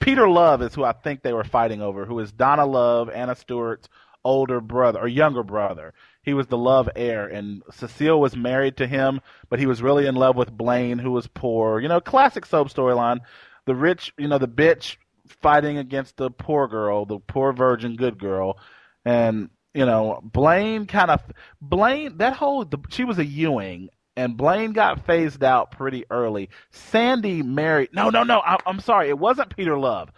[0.00, 3.34] Peter Love is who I think they were fighting over, who is Donna Love, Anna
[3.34, 3.88] Stuart's
[4.24, 5.94] older brother or younger brother.
[6.22, 10.06] He was the love heir, and Cecile was married to him, but he was really
[10.06, 11.80] in love with Blaine, who was poor.
[11.80, 13.20] You know, classic soap storyline.
[13.64, 18.18] The rich, you know, the bitch fighting against the poor girl, the poor virgin good
[18.18, 18.58] girl,
[19.04, 21.20] and you know, Blaine kind of
[21.60, 26.50] Blaine that whole the, she was a Ewing, and Blaine got phased out pretty early.
[26.70, 27.90] Sandy married.
[27.92, 28.40] No, no, no.
[28.40, 29.08] I, I'm sorry.
[29.08, 30.10] It wasn't Peter Love.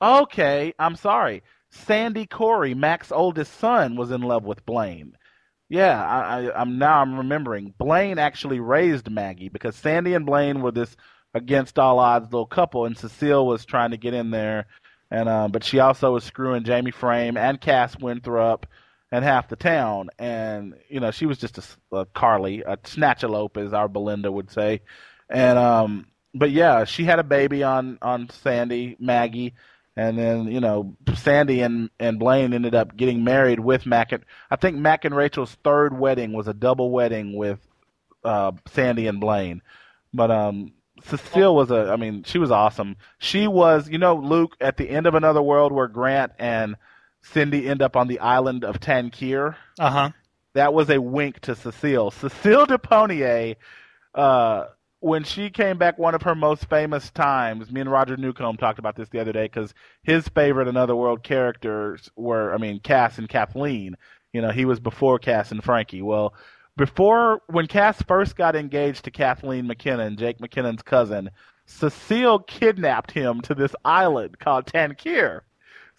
[0.00, 1.42] Okay, I'm sorry.
[1.70, 5.16] Sandy Cory, Mac's oldest son, was in love with Blaine.
[5.68, 7.74] Yeah, I, I'm now I'm remembering.
[7.78, 10.96] Blaine actually raised Maggie because Sandy and Blaine were this
[11.32, 14.66] against all odds little couple, and Cecile was trying to get in there,
[15.12, 18.66] and uh, but she also was screwing Jamie Frame and Cass Winthrop
[19.12, 23.56] and half the town, and you know she was just a, a Carly, a snatchalope,
[23.56, 24.82] as our Belinda would say,
[25.28, 29.54] and um, but yeah, she had a baby on on Sandy Maggie,
[29.96, 34.12] and then you know Sandy and and Blaine ended up getting married with Mac.
[34.12, 37.58] And, I think Mac and Rachel's third wedding was a double wedding with
[38.24, 39.62] uh, Sandy and Blaine,
[40.14, 40.72] but um.
[41.02, 42.96] Cecile was a, I mean, she was awesome.
[43.16, 46.76] She was, you know, Luke at the end of Another World where Grant and
[47.22, 49.56] Cindy end up on the island of Tankir.
[49.78, 50.10] Uh huh.
[50.54, 52.10] That was a wink to Cecile.
[52.10, 53.56] Cecile de Poulignac
[54.14, 54.64] uh,
[55.00, 58.78] when she came back, one of her most famous times, me and Roger Newcomb talked
[58.78, 63.18] about this the other day because his favorite Another World characters were, I mean, Cass
[63.18, 63.96] and Kathleen.
[64.32, 66.02] You know, he was before Cass and Frankie.
[66.02, 66.34] Well,
[66.76, 71.30] before when Cass first got engaged to Kathleen McKinnon, Jake McKinnon's cousin,
[71.64, 75.40] Cecile kidnapped him to this island called Tankir.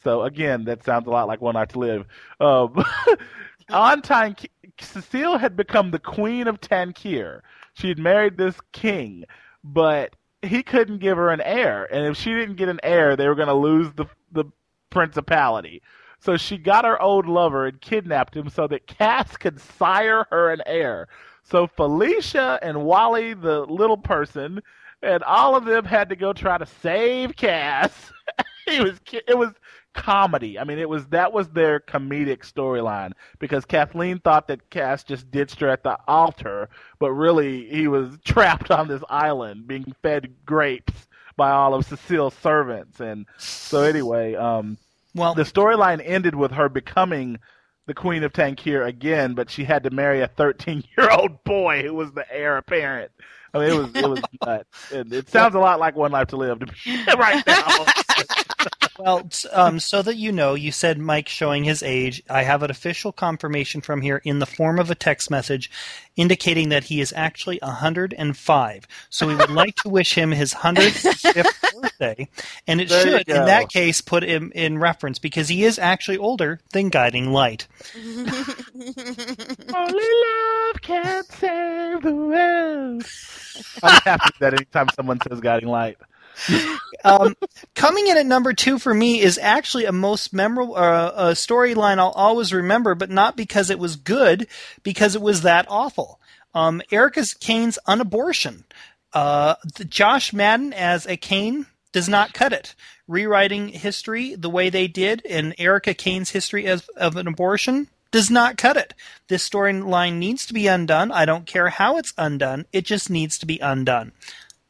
[0.03, 2.05] So again, that sounds a lot like One Night to Live.
[2.39, 2.83] Um,
[3.69, 4.35] on time,
[4.79, 7.41] Cecile had become the queen of Tankir.
[7.73, 9.25] She had married this king,
[9.63, 13.27] but he couldn't give her an heir, and if she didn't get an heir, they
[13.27, 14.45] were going to lose the the
[14.89, 15.81] principality.
[16.19, 20.51] So she got her old lover and kidnapped him so that Cass could sire her
[20.51, 21.07] an heir.
[21.43, 24.61] So Felicia and Wally, the little person,
[25.01, 28.11] and all of them had to go try to save Cass.
[28.67, 29.53] it was it was
[29.93, 30.57] comedy.
[30.59, 35.29] I mean, it was that was their comedic storyline because Kathleen thought that Cass just
[35.31, 40.33] ditched her at the altar, but really he was trapped on this island being fed
[40.45, 42.99] grapes by all of Cecile's servants.
[42.99, 44.77] And so anyway, um,
[45.15, 47.39] Well, the storyline ended with her becoming
[47.91, 51.83] the queen of Tankir again, but she had to marry a 13 year old boy
[51.83, 53.11] who was the heir apparent.
[53.53, 54.91] I mean, it was it was nuts.
[54.93, 57.67] It, it sounds a lot like One Life to Live to right now.
[59.03, 62.21] Well, um, so that you know, you said Mike showing his age.
[62.29, 65.71] I have an official confirmation from here in the form of a text message
[66.15, 68.87] indicating that he is actually 105.
[69.09, 72.27] So we would like to wish him his 105th birthday.
[72.67, 76.17] And it There should, in that case, put him in reference because he is actually
[76.17, 77.67] older than Guiding Light.
[77.95, 78.19] Only
[79.73, 83.03] love can save the world.
[83.83, 85.97] I'm happy that anytime someone says guiding light.
[87.03, 87.35] Um,
[87.75, 92.09] coming in at number two for me is actually a most memorable uh, storyline I'll
[92.09, 94.47] always remember, but not because it was good,
[94.83, 96.19] because it was that awful.
[96.53, 98.65] Um, Erica Kane's unabortion.
[99.13, 99.55] Uh,
[99.87, 102.75] Josh Madden as a Kane does not cut it.
[103.07, 108.29] Rewriting history the way they did in Erica Kane's history as, of an abortion does
[108.29, 108.93] not cut it.
[109.27, 111.11] This storyline needs to be undone.
[111.11, 112.65] I don't care how it's undone.
[112.71, 114.11] It just needs to be undone.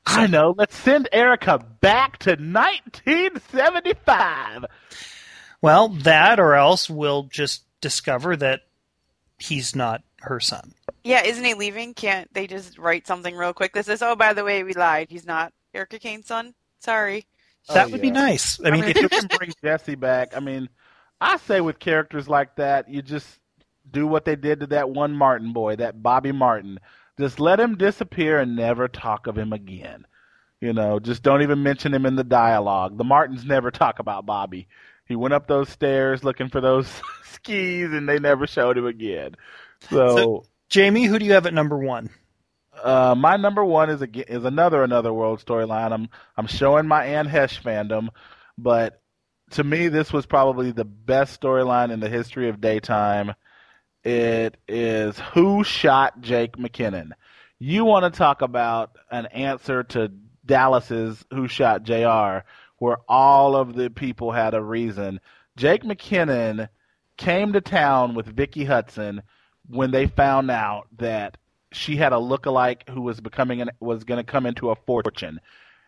[0.05, 0.53] I know.
[0.57, 4.65] Let's send Erica back to 1975.
[5.61, 8.61] Well, that or else we'll just discover that
[9.37, 10.73] he's not her son.
[11.03, 11.93] Yeah, isn't he leaving?
[11.93, 15.07] Can't they just write something real quick that says, "Oh, by the way, we lied.
[15.09, 17.25] He's not Erica Kane's son." Sorry.
[17.73, 18.59] That Oh, would be nice.
[18.63, 20.69] I I mean, mean, if you can bring Jesse back, I mean,
[21.19, 23.27] I say with characters like that, you just
[23.89, 26.79] do what they did to that one Martin boy, that Bobby Martin.
[27.19, 30.05] Just let him disappear and never talk of him again.
[30.59, 32.97] You know, just don't even mention him in the dialogue.
[32.97, 34.67] The Martins never talk about Bobby.
[35.07, 36.87] He went up those stairs looking for those
[37.23, 39.35] skis, and they never showed him again.
[39.89, 42.09] So, So- Jamie, who do you have at number one?
[42.81, 45.91] uh, my number one is a, is another another world storyline.
[45.91, 46.07] I'm
[46.37, 48.07] I'm showing my Anne Heche fandom,
[48.57, 49.01] but
[49.51, 53.33] to me this was probably the best storyline in the history of daytime.
[54.03, 57.11] It is who shot Jake McKinnon.
[57.59, 60.11] You want to talk about an answer to
[60.45, 62.43] Dallas's who shot JR,
[62.77, 65.19] where all of the people had a reason.
[65.55, 66.69] Jake McKinnon
[67.17, 69.21] came to town with Vicky Hudson
[69.69, 71.37] when they found out that
[71.71, 75.39] she had a lookalike who was becoming an, was going to come into a fortune.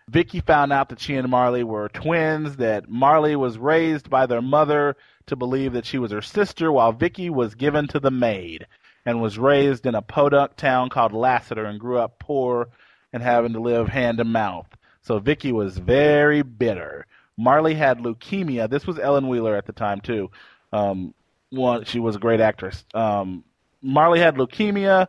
[0.10, 4.42] Vicky found out that she and Marley were twins, that Marley was raised by their
[4.42, 4.96] mother
[5.28, 8.68] to believe that she was her sister, while Vicky was given to the maid
[9.06, 12.70] and was raised in a podunk town called Lassiter and grew up poor
[13.12, 14.68] and having to live hand to mouth.
[15.02, 17.06] So Vicky was very bitter.
[17.38, 18.70] Marley had leukemia.
[18.70, 20.32] This was Ellen Wheeler at the time too.
[20.72, 21.14] Um,
[21.50, 22.84] one, she was a great actress.
[22.94, 23.44] Um,
[23.82, 25.08] Marley had leukemia.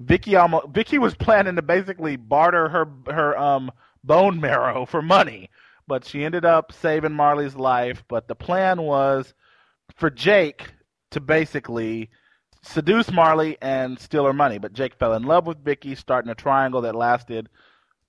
[0.00, 3.70] Vicky almost Vicky was planning to basically barter her her um
[4.04, 5.50] bone marrow for money,
[5.86, 8.04] but she ended up saving Marley's life.
[8.08, 9.34] But the plan was
[9.96, 10.72] for Jake
[11.10, 12.10] to basically
[12.62, 14.58] seduce Marley and steal her money.
[14.58, 17.48] But Jake fell in love with Vicky, starting a triangle that lasted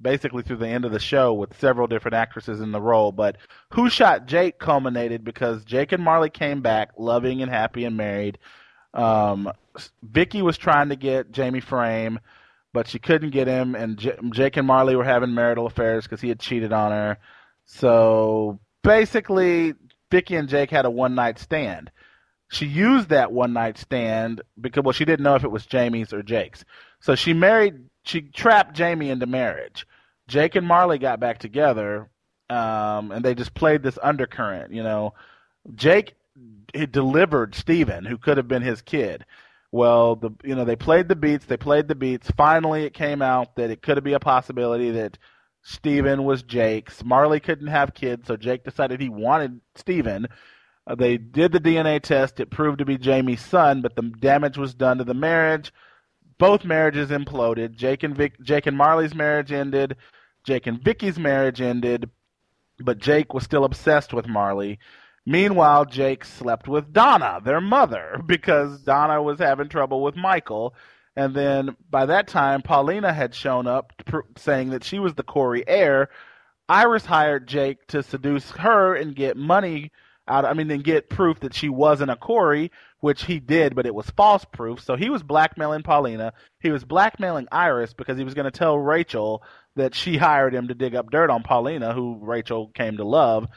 [0.02, 3.12] basically through the end of the show with several different actresses in the role.
[3.12, 3.38] But
[3.74, 8.38] Who Shot Jake culminated because Jake and Marley came back loving and happy and married.
[8.94, 9.52] Um,
[10.02, 12.20] Vicky was trying to get Jamie Frame,
[12.74, 16.22] but she couldn't get him, and J- Jake and Marley were having marital affairs because
[16.22, 17.18] he had cheated on her.
[17.66, 19.74] So basically,
[20.12, 21.92] Vicky and Jake had a one night stand.
[22.52, 26.14] She used that one night stand because well, she didn't know if it was Jamie's
[26.14, 26.66] or Jake's.
[27.00, 29.86] So she married, she trapped Jamie into marriage.
[30.28, 32.10] Jake and Marley got back together,
[32.50, 34.74] um, and they just played this undercurrent.
[34.74, 35.14] You know,
[35.76, 36.16] Jake
[36.74, 39.26] he delivered Steven, who could have been his kid.
[39.72, 42.32] Well, the you know they played the beats, they played the beats.
[42.32, 45.18] Finally, it came out that it could be a possibility that
[45.62, 47.04] Steven was Jake's.
[47.04, 50.28] Marley couldn't have kids, so Jake decided he wanted Steven.
[50.88, 52.40] Uh, they did the DNA test.
[52.40, 55.72] It proved to be Jamie's son, but the damage was done to the marriage.
[56.40, 57.76] Both marriages imploded.
[57.76, 59.98] Jake and Vic, Jake and Marley's marriage ended.
[60.46, 62.10] Jake and Vicky's marriage ended,
[62.80, 64.80] but Jake was still obsessed with Marley.
[65.26, 70.74] Meanwhile, Jake slept with Donna, their mother, because Donna was having trouble with Michael.
[71.16, 75.24] And then by that time, Paulina had shown up pr- saying that she was the
[75.24, 76.10] Cory heir.
[76.68, 79.92] Iris hired Jake to seduce her and get money
[80.28, 80.46] out.
[80.46, 83.96] I mean, and get proof that she wasn't a Cory, which he did, but it
[83.96, 84.80] was false proof.
[84.80, 86.34] So he was blackmailing Paulina.
[86.62, 89.44] He was blackmailing Iris because he was going to tell Rachel
[89.76, 93.48] that she hired him to dig up dirt on Paulina, who Rachel came to love.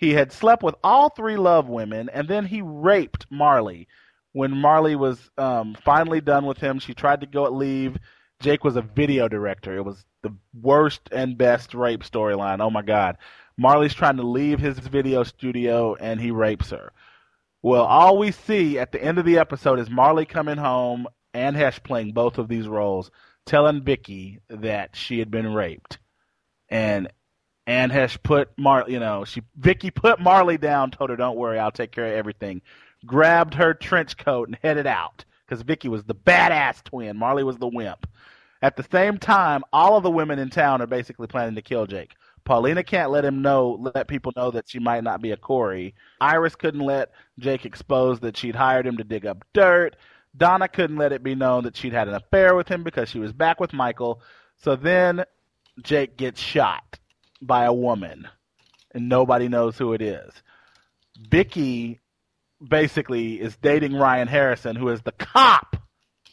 [0.00, 3.86] He had slept with all three love women, and then he raped Marley.
[4.32, 7.98] When Marley was um, finally done with him, she tried to go leave.
[8.40, 9.76] Jake was a video director.
[9.76, 12.62] It was the worst and best rape storyline.
[12.62, 13.18] Oh my god.
[13.58, 16.92] Marley's trying to leave his video studio and he rapes her.
[17.60, 21.54] Well, all we see at the end of the episode is Marley coming home and
[21.54, 23.10] Heche playing both of these roles,
[23.44, 25.98] telling Vicky that she had been raped.
[26.70, 27.12] And
[27.70, 31.56] Anne Heche put Mar, you know, she Vicky put Marley down, told her, "Don't worry,
[31.56, 32.62] I'll take care of everything."
[33.06, 37.16] Grabbed her trench coat and headed out because Vicky was the badass twin.
[37.16, 38.08] Marley was the wimp.
[38.60, 41.86] At the same time, all of the women in town are basically planning to kill
[41.86, 42.16] Jake.
[42.44, 45.94] Paulina can't let him know, let people know that she might not be a Cory.
[46.20, 49.94] Iris couldn't let Jake expose that she'd hired him to dig up dirt.
[50.36, 53.20] Donna couldn't let it be known that she'd had an affair with him because she
[53.20, 54.20] was back with Michael.
[54.56, 55.24] So then
[55.82, 56.98] Jake gets shot
[57.40, 58.28] by a woman,
[58.92, 60.32] and nobody knows who it is.
[61.30, 62.00] Vicky
[62.66, 65.76] basically is dating Ryan Harrison, who is the cop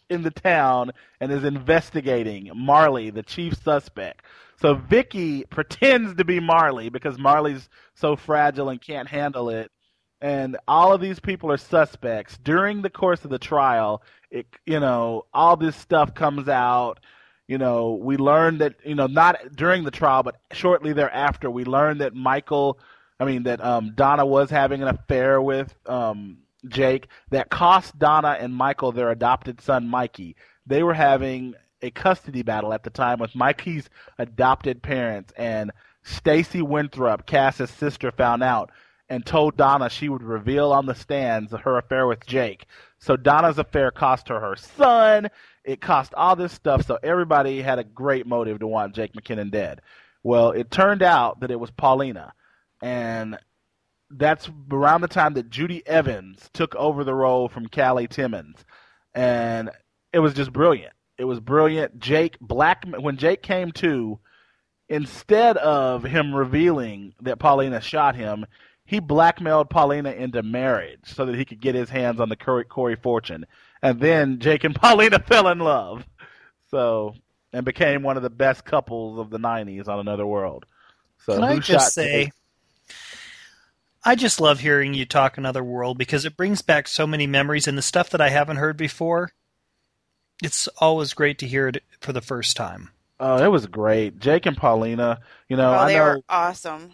[0.09, 4.23] in the town and is investigating Marley, the chief suspect.
[4.59, 9.71] So Vicky pretends to be Marley because Marley's so fragile and can't handle it.
[10.19, 12.39] And all of these people are suspects.
[12.43, 14.01] During the course of the trial,
[14.31, 16.99] it you know, all this stuff comes out
[17.47, 21.63] you know, we learned that, you know, not during the trial, but shortly thereafter, we
[21.63, 22.79] learned that Michael,
[23.19, 28.37] I mean, that um, Donna was having an affair with um, Jake that cost Donna
[28.39, 30.35] and Michael their adopted son, Mikey.
[30.65, 35.71] They were having a custody battle at the time with Mikey's adopted parents, and
[36.03, 38.71] Stacy Winthrop, Cass's sister, found out
[39.09, 42.65] and told Donna she would reveal on the stands her affair with Jake.
[42.99, 45.29] So Donna's affair cost her her son.
[45.67, 49.51] It cost all this stuff, so everybody had a great motive to want Jake McKinnon
[49.51, 49.81] dead.
[50.23, 52.31] Well, it turned out that it was Paulina,
[52.81, 53.37] and
[54.09, 58.63] that's around the time that Judi Evans took over the role from Cali Timmins,
[59.13, 59.69] and
[60.13, 60.93] it was just brilliant.
[61.17, 61.99] It was brilliant.
[61.99, 64.19] Jake Black when Jake came to,
[64.87, 68.45] instead of him revealing that Paulina shot him,
[68.85, 72.95] he blackmailed Paulina into marriage so that he could get his hands on the Cory,
[72.95, 73.45] fortune
[73.81, 76.05] and then Jake and Paulina fell in love.
[76.71, 77.13] So
[77.53, 80.65] and became one of the best couples of the '90s on Another World.
[81.25, 82.31] So Can I just say,
[84.03, 87.67] I just love hearing you talk Another World because it brings back so many memories
[87.67, 89.31] and the stuff that I haven't heard before.
[90.43, 92.91] It's always great to hear it for the first time.
[93.19, 94.19] Oh, it was great.
[94.19, 95.19] Jake and Paulina,
[95.49, 96.93] you know, oh, I they know were awesome.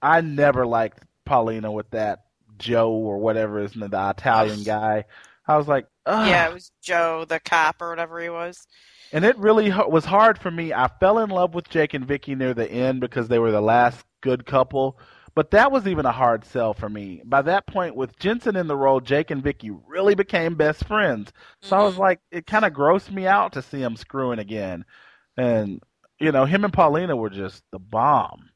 [0.00, 2.26] I never liked Paulina with that
[2.58, 5.04] Joe or whatever is the Italian guy.
[5.46, 6.28] I was like, Ugh.
[6.28, 8.66] Yeah, it was Joe, the cop or whatever he was.
[9.12, 10.72] And it really was hard for me.
[10.72, 13.60] I fell in love with Jake and Vicky near the end because they were the
[13.60, 14.98] last good couple.
[15.34, 17.20] But that was even a hard sell for me.
[17.24, 21.32] By that point, with Jensen in the role, Jake and Vicky really became best friends.
[21.60, 21.76] So.
[21.76, 22.02] I was mm-hmm.
[22.02, 24.84] like, it kind of grossed me out to see them screwing again.
[25.36, 25.82] And,
[26.20, 28.50] you know, him and Paulina were just the bomb.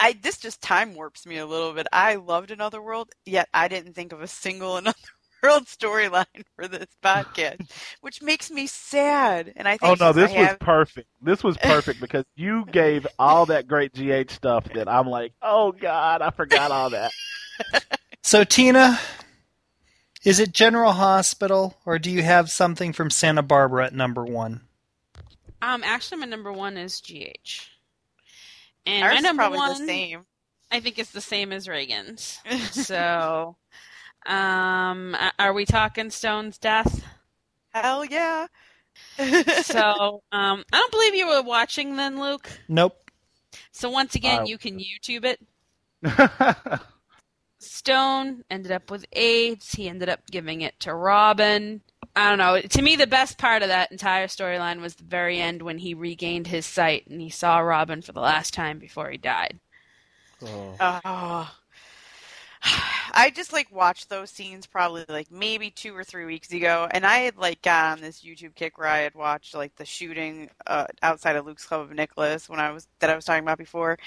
[0.00, 1.86] I this just time warps me a little bit.
[1.92, 4.96] I loved Another World, yet I didn't think of a single Another
[5.42, 7.70] world storyline for this podcast,
[8.00, 9.52] which makes me sad.
[9.56, 10.58] And I think oh no, this I was have...
[10.60, 11.08] perfect.
[11.22, 15.72] This was perfect because you gave all that great GH stuff that I'm like, oh
[15.72, 17.12] god, I forgot all that.
[18.22, 18.98] so Tina,
[20.24, 24.62] is it General Hospital or do you have something from Santa Barbara at number one?
[25.62, 27.68] Um, actually, my number one is GH,
[28.86, 30.26] and Ours my number probably one, the same.
[30.72, 32.38] I think it's the same as Reagan's.
[32.70, 33.56] so
[34.26, 37.04] um, are we talking Stone's death?
[37.70, 38.46] Hell yeah.
[39.62, 42.48] so, um, I don't believe you were watching then, Luke.
[42.68, 42.96] Nope.
[43.72, 45.40] So once again, uh, you can YouTube it.
[47.58, 49.72] Stone ended up with AIDS.
[49.72, 51.82] He ended up giving it to Robin.
[52.16, 52.60] I don't know.
[52.60, 55.94] To me, the best part of that entire storyline was the very end when he
[55.94, 59.60] regained his sight and he saw Robin for the last time before he died.
[60.42, 60.76] Oh.
[60.80, 61.50] Oh.
[62.62, 67.06] I just like watched those scenes probably like maybe two or three weeks ago, and
[67.06, 70.50] I had like got on this YouTube kick where I had watched like the shooting
[70.66, 73.58] uh, outside of Luke's Club of Nicholas when I was that I was talking about
[73.58, 73.98] before.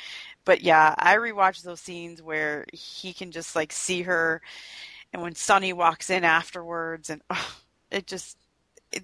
[0.46, 4.42] But yeah, I rewatched those scenes where he can just like see her,
[5.14, 7.56] and when Sonny walks in afterwards, and oh,
[7.92, 8.38] it just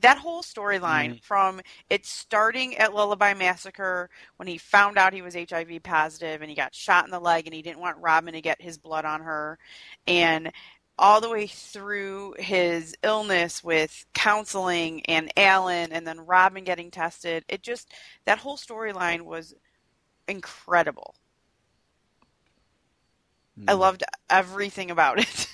[0.02, 1.22] that whole storyline Mhm.
[1.22, 6.50] from it starting at Lullaby Massacre when he found out he was HIV positive and
[6.50, 9.06] he got shot in the leg and he didn't want Robin to get his blood
[9.06, 9.58] on her
[10.08, 10.52] and
[10.98, 17.44] all the way through his illness with counseling and Alan and then Robin getting tested
[17.50, 17.94] it just
[18.26, 19.54] that whole storyline was
[20.28, 21.16] incredible
[23.68, 23.74] I Mm.
[23.74, 25.48] loved everything about it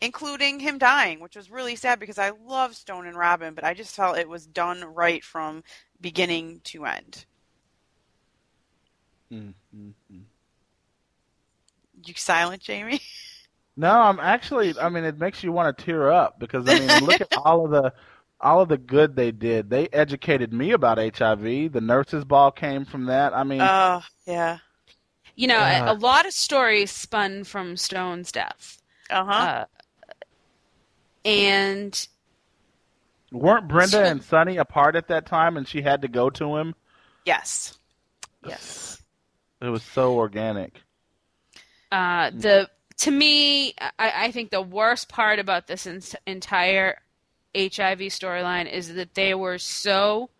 [0.00, 3.74] including him dying, which was really sad because I love Stone and Robin, but I
[3.74, 5.62] just felt it was done right from
[6.00, 7.26] beginning to end.
[9.32, 10.24] Mm, mm, mm.
[12.04, 13.00] You silent, Jamie?
[13.76, 14.78] No, I'm actually.
[14.78, 17.64] I mean, it makes you want to tear up because I mean, look at all
[17.66, 17.92] of the,
[18.40, 19.68] all of the good they did.
[19.70, 21.68] They educated me about HIV.
[21.72, 23.34] The nurses' ball came from that.
[23.34, 24.58] I mean, Oh, yeah.
[25.36, 28.82] You know, a, a lot of stories spun from Stone's death.
[29.10, 29.32] Uh-huh.
[29.32, 29.64] Uh,
[31.26, 32.08] and
[33.32, 36.56] weren't Brenda so- and Sonny apart at that time, and she had to go to
[36.56, 36.74] him?
[37.24, 37.76] yes.
[38.44, 39.02] yes.
[39.60, 40.80] It was so organic.
[41.90, 42.68] Uh, the
[42.98, 46.98] to me, I, I think the worst part about this en- entire
[47.54, 50.30] HIV storyline is that they were so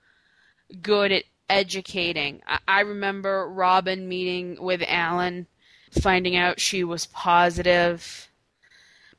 [0.82, 2.42] good at educating.
[2.46, 5.46] I, I remember Robin meeting with Alan,
[6.00, 8.28] finding out she was positive.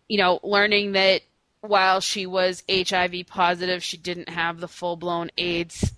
[0.08, 1.22] You know, learning that
[1.68, 5.94] while she was HIV positive, she didn't have the full blown AIDS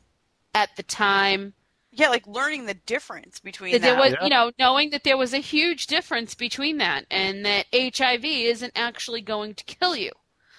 [0.53, 1.53] at the time.
[1.91, 3.99] Yeah, like learning the difference between That there that.
[3.99, 4.23] was, Yeah.
[4.23, 8.73] you know, knowing that there was a huge difference between that, and that HIV isn't
[8.75, 10.11] actually going to kill you,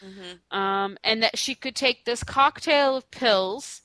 [0.03, 0.41] Mhm.
[0.51, 3.83] um, and that she could take this cocktail of pills,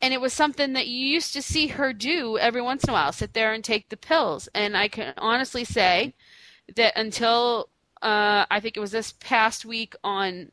[0.00, 2.92] and it was something that you used to see her do every once in a
[2.92, 4.48] while, sit there and take the pills.
[4.54, 6.14] And I can honestly say
[6.76, 7.70] that until
[8.02, 10.52] uh, I think it was this past week on,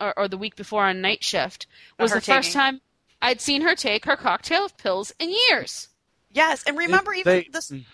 [0.00, 1.66] or, or the week before on night shift,
[1.98, 2.80] was her the first time
[3.20, 5.88] I'd seen her take her cocktail of pills in years.
[6.30, 7.84] Yes, and remember It- even they- the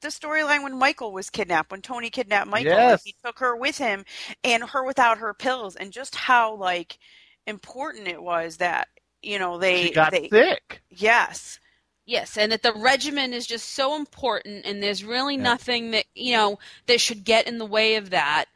[0.00, 3.04] the storyline when Michael was kidnapped, when Tony kidnapped Michael, Yes.
[3.04, 4.04] he took her with him,
[4.42, 6.98] and her without her pills, and just how like
[7.46, 8.88] important it was that
[9.22, 10.82] you know they she got they sick.
[10.90, 11.60] yes
[12.04, 15.42] Yes, and that the regimen is just so important, and there's really Yeah.
[15.42, 18.46] nothing that you know that should get in the way of that.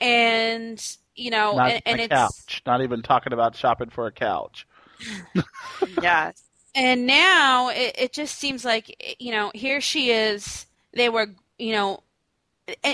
[0.00, 2.62] And you know, Not and, and a it's couch.
[2.66, 4.66] Not even talking about shopping for a couch.
[5.80, 6.44] yes
[6.74, 10.66] and now it, it just seems like you know here she is.
[10.92, 11.28] They were
[11.58, 12.00] you know.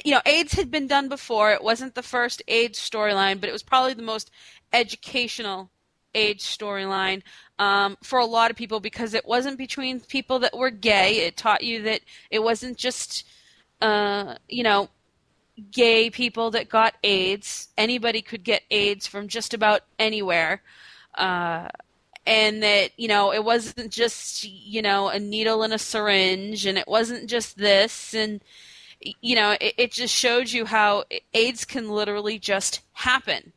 [0.05, 1.53] You know, AIDS had been done before.
[1.53, 4.31] It wasn't the first AIDS storyline, but it was probably the most
[4.73, 5.71] educational
[6.17, 7.23] AIDS storyline
[7.59, 11.27] um, for a lot of people because it wasn't between people that were gay.
[11.27, 12.01] It taught you that
[12.31, 13.25] it wasn't just,
[13.81, 14.89] uh, you know,
[15.71, 17.69] gay people that got AIDS.
[17.79, 20.62] Anybody could get AIDS from just about anywhere.
[21.14, 21.69] Uh,
[22.27, 26.77] and that, you know, it wasn't just, you know, a needle and a syringe, and
[26.77, 28.15] it wasn't just this.
[28.15, 28.43] And,
[29.23, 33.53] you know, it, it just showed you how AIDS can literally just happen.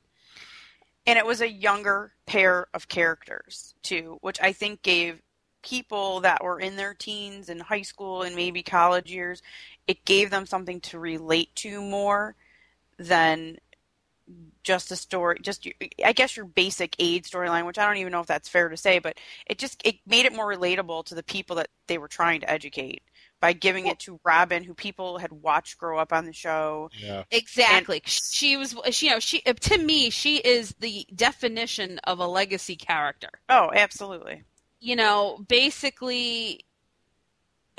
[1.06, 5.20] and it was a younger pair of characters too which i think gave
[5.64, 9.42] people that were in their teens and high school and maybe college years
[9.88, 12.36] it gave them something to relate to more
[13.00, 13.58] than
[14.62, 15.68] just a story just
[16.06, 18.78] i guess your basic aid storyline which i don't even know if that's fair to
[18.78, 22.08] say but it just it made it more relatable to the people that they were
[22.08, 23.02] trying to educate
[23.42, 27.24] by giving it to robin who people had watched grow up on the show Yeah.
[27.32, 28.02] Exactly.
[28.06, 32.28] she was, she, you know, she uh, to me, she is the definition of a
[32.28, 33.30] legacy character.
[33.50, 34.44] oh absolutely
[34.80, 36.66] You know, basically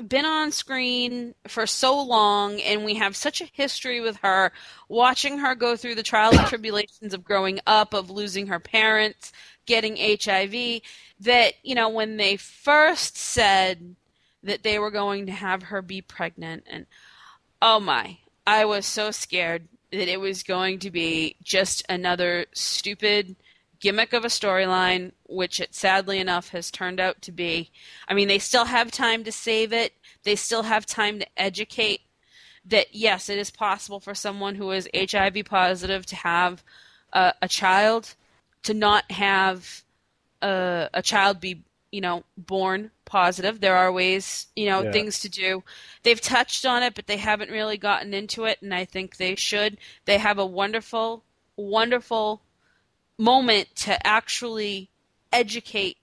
[0.09, 4.51] been on screen for so long and we have such a history with her
[4.89, 9.31] watching her go through the trials and tribulations of growing up of losing her parents
[9.67, 10.81] getting hiv
[11.21, 13.95] that you know when they first said
[14.43, 16.87] that they were going to have her be pregnant and
[17.61, 23.37] oh my i was so scared that it was going to be just another stupid
[23.81, 27.71] gimmick of a storyline, which it sadly enough has turned out to be.
[28.07, 29.95] I mean, they still have time to save it.
[30.23, 32.03] They still have time to educate
[32.67, 36.63] that yes, it is possible for someone who is HIV positive to have
[37.13, 38.15] a, child,
[38.63, 39.83] to not have
[40.43, 43.61] a child be, you know, born positive.
[43.61, 44.93] There are ways, you know, Yeah.
[44.93, 45.65] things to do.
[46.03, 49.35] They've touched on it, but they haven't really gotten into it, and I think they
[49.35, 49.79] should.
[50.05, 51.25] They have a wonderful,
[51.57, 52.43] wonderful
[53.19, 54.89] moment to actually
[55.33, 55.99] educate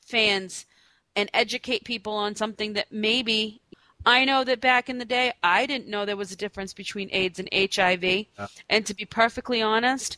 [0.00, 0.66] fans
[1.14, 3.60] and educate people on something that maybe
[4.04, 7.08] I know that back in the day I didn't know there was a difference between
[7.12, 8.26] AIDS and HIV.
[8.68, 10.16] And to be perfectly honest,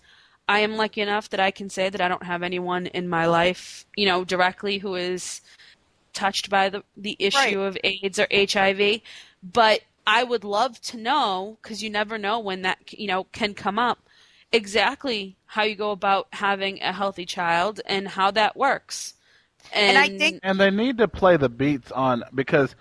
[0.48, 3.26] I am lucky enough that I can say that I don't have anyone in my
[3.26, 5.40] life, you know, directly who is
[6.12, 7.68] touched by the the issue Right.
[7.68, 9.00] of AIDS or HIV,
[9.42, 13.54] but I would love to know because you never know when that you know can
[13.54, 13.98] come up
[14.52, 19.14] exactly how you go about having a healthy child and how that works.
[19.72, 22.76] And And, I think- And they need to play the beats on because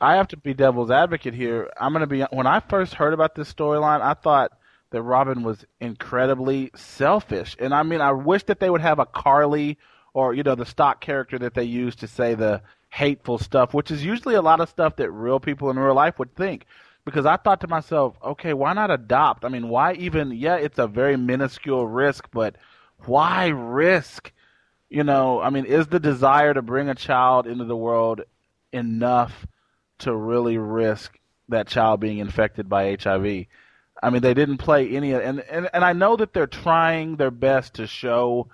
[0.00, 1.68] I have to be devil's advocate here.
[1.78, 4.52] I'm going to be when I first heard about this storyline, I thought
[4.90, 7.56] that Robin was incredibly selfish.
[7.58, 9.78] And I mean, I wish that they would have a Carly
[10.14, 13.90] or you know the stock character that they use to say the hateful stuff, which
[13.90, 16.64] is usually a lot of stuff that real people in real life would think.
[17.04, 19.44] Because I thought to myself, okay, why not adopt?
[19.44, 20.32] I mean, why even?
[20.32, 22.56] Yeah, it's a very minuscule risk, but
[23.04, 24.32] why risk?
[24.88, 28.22] you know, I mean, is the desire to bring a child into the world
[28.72, 29.46] enough
[30.00, 33.46] to really risk that child being infected by HIV?
[34.02, 37.30] I mean, they didn't play any, and and and I know that they're trying their
[37.30, 38.48] best to show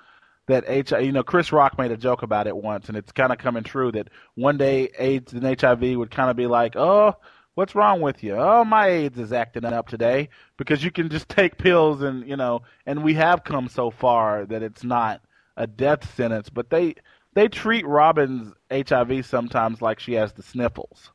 [0.46, 1.04] that HIV.
[1.04, 3.64] You know, Chris Rock made a joke about it once, and it's kind of coming
[3.64, 7.16] true that one day AIDS and HIV would kind of be like, oh.
[7.56, 8.34] What's wrong with you?
[8.34, 12.36] Oh, my AIDS is acting up today because you can just take pills and you
[12.36, 15.20] know, and we have come so far that it's not
[15.56, 16.96] a death sentence, but they
[17.34, 21.12] they treat Robin's HIV sometimes like she has the sniffles.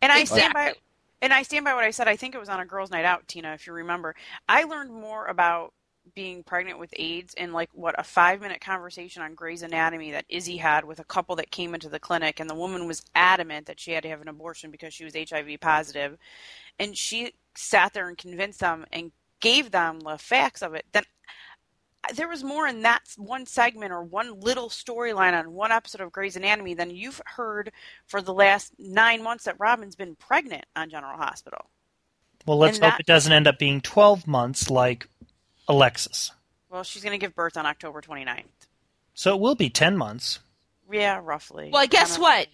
[0.00, 0.82] And I stand by Exactly.
[1.22, 2.08] And I stand by what I said.
[2.08, 4.14] I think it was on a girls' night out, Tina, if you remember.
[4.48, 5.74] I learned more about
[6.14, 10.26] being pregnant with AIDS in like what a five minute conversation on Grey's Anatomy that
[10.28, 13.66] Izzy had with a couple that came into the clinic and the woman was adamant
[13.66, 16.18] that she had to have an abortion because she was HIV positive
[16.78, 20.86] and she sat there and convinced them and gave them the facts of it.
[20.92, 21.04] Then
[22.14, 26.10] there was more in that one segment or one little storyline on one episode of
[26.12, 27.72] Grey's Anatomy than you've heard
[28.06, 31.70] for the last nine months that Robin's been pregnant on General Hospital.
[32.46, 35.08] Well, let's And hope that- it doesn't end up being 12 months like
[35.68, 36.32] Alexis.
[36.68, 38.66] Well, she's going to give birth on October 29th.
[39.14, 40.40] So it will be 10 months.
[40.90, 41.70] Yeah, roughly.
[41.72, 42.48] well, guess Kinda- what?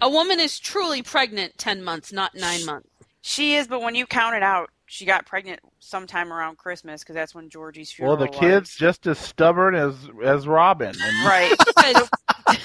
[0.00, 2.88] A woman is truly pregnant 10 months, not 9 months.
[3.20, 7.14] She is, but when you count it out, she got pregnant sometime around Christmas because
[7.14, 8.18] that's when Georgie's funeral.
[8.18, 10.94] Well, funeral the kid's just as stubborn as as Robin.
[10.94, 11.52] And Right.
[11.82, 12.10] Because,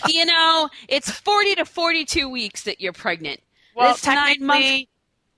[0.10, 3.40] you know, it's 40 to 42 weeks that you're pregnant.
[3.76, 4.88] Well, this nine month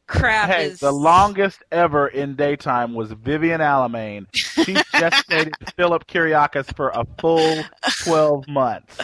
[0.08, 4.26] crap Hey, is the longest ever in daytime was Vivian Alamain.
[4.34, 7.64] She gestated Philip Kiriakis for a full
[8.04, 8.98] twelve months,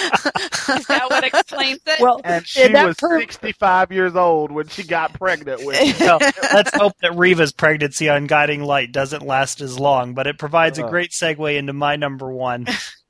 [0.00, 2.00] Is that what explains it?
[2.00, 5.76] Well, and she in was per- sixty-five years old when she got pregnant with.
[5.78, 6.06] him.
[6.06, 6.18] well,
[6.54, 10.78] let's hope that Reva's pregnancy on Guiding Light doesn't last as long, but it provides
[10.78, 10.90] a Uh.
[10.90, 12.66] great segue into my number one.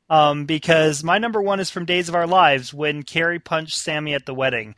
[0.08, 4.12] Um, because my number one is from Days of Our Lives when Carrie punched Sammy
[4.14, 4.74] at the wedding.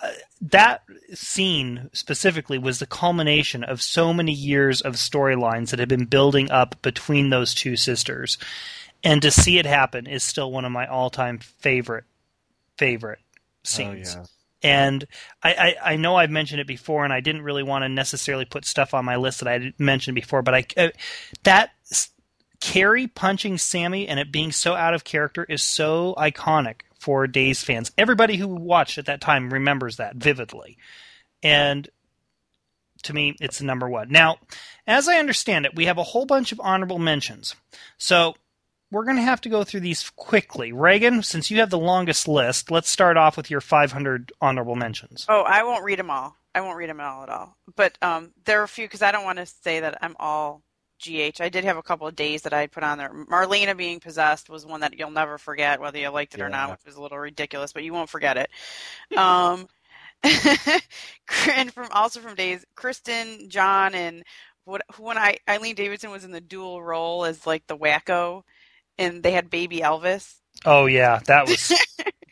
[0.00, 0.10] Uh,
[0.40, 0.82] that
[1.14, 6.50] scene specifically was the culmination of so many years of storylines that had been building
[6.50, 8.38] up between those two sisters.
[9.04, 12.04] And to see it happen is still one of my all time favorite
[12.78, 13.18] favorite
[13.64, 14.16] scenes.
[14.64, 15.04] And
[15.42, 15.52] I,
[15.82, 18.64] I, I know I've mentioned it before, and I didn't really want to necessarily put
[18.64, 20.88] stuff on my list that I had mentioned before, but I uh,
[21.42, 22.10] that s-
[22.60, 27.64] Carrie punching Sammy and it being so out of character is so iconic for Days
[27.64, 27.90] fans.
[27.98, 30.78] Everybody who watched at that time remembers that vividly,
[31.42, 31.88] and
[33.02, 34.10] to me, it's the number one.
[34.10, 34.38] Now,
[34.86, 37.56] as I understand it, we have a whole bunch of honorable mentions,
[37.98, 38.36] so
[38.92, 40.70] we're going to have to go through these quickly.
[40.70, 45.24] Reagan, since you have the longest list, let's start off with your 500 honorable mentions.
[45.28, 46.36] Oh, I won't read them all.
[46.54, 47.56] I won't read them all at all.
[47.74, 50.62] But um, there are a few because I don't want to say that I'm all
[51.02, 51.40] GH.
[51.40, 53.10] I did have a couple of days that I put on there.
[53.10, 56.70] Marlena being possessed was one that you'll never forget, whether you liked it or not,
[56.70, 58.50] which was a little ridiculous, but you won't forget it.
[59.16, 59.68] Um,
[60.22, 64.22] and from also from days, Kristen, John, and
[64.64, 68.44] what when I Eileen Davidson was in the dual role as like the wacko,
[68.98, 70.34] and they had baby Elvis.
[70.64, 71.72] Oh yeah, that was.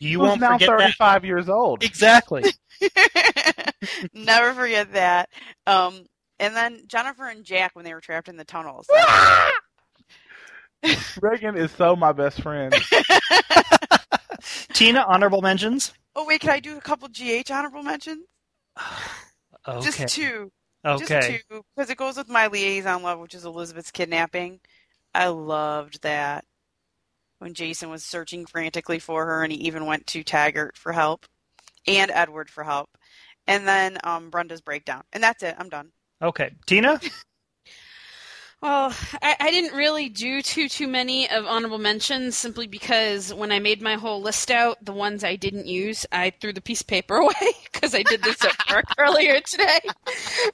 [0.03, 0.79] You Who's won't now forget that.
[0.79, 1.85] thirty-five years old.
[1.85, 2.43] Exactly.
[4.15, 5.29] Never forget that.
[5.67, 6.07] Um,
[6.39, 8.89] and then Jennifer and Jack when they were trapped in the tunnels.
[11.21, 12.75] Reagan is so my best friend.
[14.73, 15.93] Tina, honorable mentions.
[16.17, 18.25] oh wait, can I do a couple GH honorable mentions?
[19.69, 19.85] Okay.
[19.85, 20.51] Just two.
[20.87, 21.21] okay.
[21.21, 21.63] Just two.
[21.77, 24.59] Because it goes with my Liason love, which is Elizabeth's kidnapping.
[25.15, 26.47] I loved that.
[27.41, 31.27] When Jason was searching frantically for her and he even went to Taggart for help.
[31.87, 32.91] And Edward for help.
[33.47, 35.03] And then um, Brenda's breakdown.
[35.13, 35.57] And that's it.
[35.59, 35.91] I'm done.
[36.23, 36.53] Okay.
[36.67, 37.01] Tina?
[38.63, 43.53] Well, I, I didn't really do too too many of honorable mentions simply because when
[43.53, 46.83] I made my whole list out, the ones I didn't use, I threw the piece
[46.83, 47.33] of paper away
[47.73, 49.81] because I did this at work earlier today,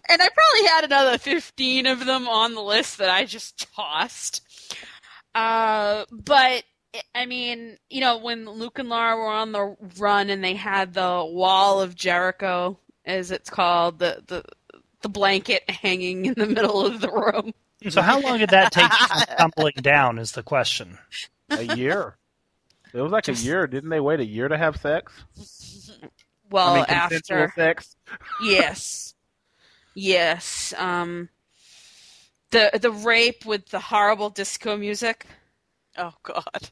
[0.09, 4.41] and I probably had another fifteen of them on the list that I just tossed.
[5.35, 6.63] Uh, but
[7.15, 10.95] I mean, you know, when Luke and Laura were on the run and they had
[10.95, 14.45] the wall of Jericho, as it's called, the the
[15.03, 17.53] the blanket hanging in the middle of the room.
[17.89, 18.91] So how long did that take
[19.39, 20.99] tumbling down is the question.
[21.51, 22.17] A year.
[22.93, 23.67] It was like a year.
[23.67, 25.13] Didn't they wait a year to have sex?
[26.51, 27.97] Well, I mean, after sex.
[28.43, 29.15] yes,
[29.95, 31.29] yes, um,
[32.51, 35.27] the the rape with the horrible disco music
[35.99, 36.71] Oh, God.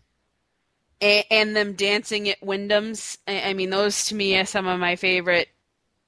[1.01, 3.19] And, and them dancing at Wyndham's.
[3.27, 5.49] I, I mean, those to me are some of my favorite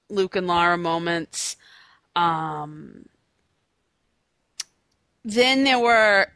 [0.09, 1.57] Luke and Laura moments.
[2.15, 3.07] Um,
[5.25, 6.29] then there were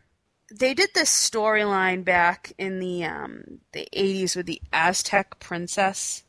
[0.52, 6.24] they did this storyline back in the um, the 80s with the Aztec princess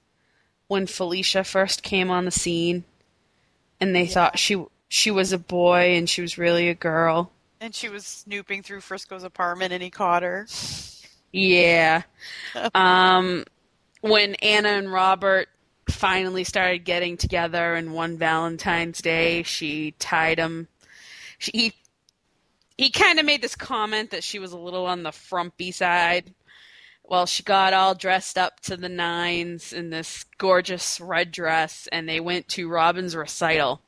[0.67, 2.83] when Felicia first came on the scene
[3.79, 7.31] and they thought she she was a boy and she was really a girl.
[7.59, 10.47] And she was snooping through Frisco's apartment and he caught her.
[11.31, 12.03] Yeah.
[12.75, 13.45] Um,
[14.01, 15.47] when Anna and Robert
[15.89, 20.67] finally started getting together and one Valentine's Day, she tied him.
[21.37, 21.73] She, he
[22.77, 26.33] he kind of made this comment that she was a little on the frumpy side.
[27.03, 32.09] Well, she got all dressed up to the nines in this gorgeous red dress, and
[32.09, 33.81] they went to Robin's recital.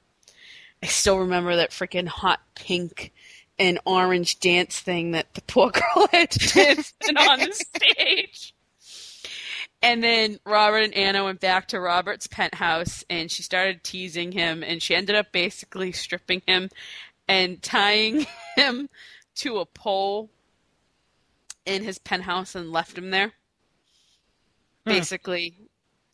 [0.84, 3.11] I still remember that freaking hot pink
[3.59, 8.53] and orange dance thing that the poor girl had to dance in on the stage.
[9.81, 14.63] And then Robert and Anna went back to Robert's penthouse and she started teasing him
[14.63, 16.69] and she ended up basically stripping him
[17.27, 18.25] and tying
[18.55, 18.89] him
[19.35, 20.30] to a pole
[21.65, 23.34] in his penthouse and left him there.
[24.85, 24.91] Hmm.
[24.93, 25.53] Basically,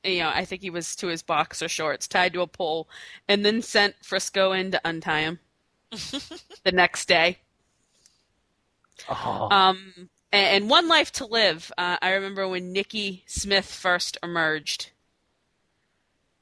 [0.04, 2.90] you know, I think he was to his boxer shorts tied to a pole
[3.28, 5.40] and then sent Frisco in to untie him
[6.64, 7.40] the next day.
[9.10, 9.48] Oh.
[9.50, 11.72] Um, and, and One Life to Live.
[11.78, 14.92] Uh, I remember when Niki Smith first emerged.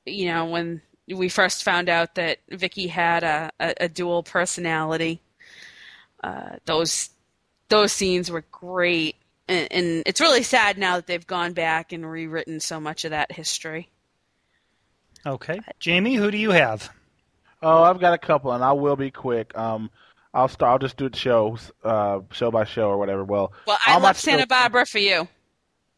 [0.05, 5.21] You know, when we first found out that Vicky had a, a, a dual personality.
[6.23, 7.09] Uh, those
[7.69, 9.15] those scenes were great,
[9.47, 13.11] and, and it's really sad now that they've gone back and rewritten so much of
[13.11, 13.89] that history.
[15.25, 15.59] Okay.
[15.79, 16.89] Jamie, who do you have?
[17.67, 19.57] Oh, I've got a couple, and I will be quick.
[19.57, 19.89] Um,
[20.33, 20.71] I'll start.
[20.71, 23.23] I'll just do it shows, uh, show by show or whatever.
[23.23, 25.27] Well, Well, I love Santa Barbara for you.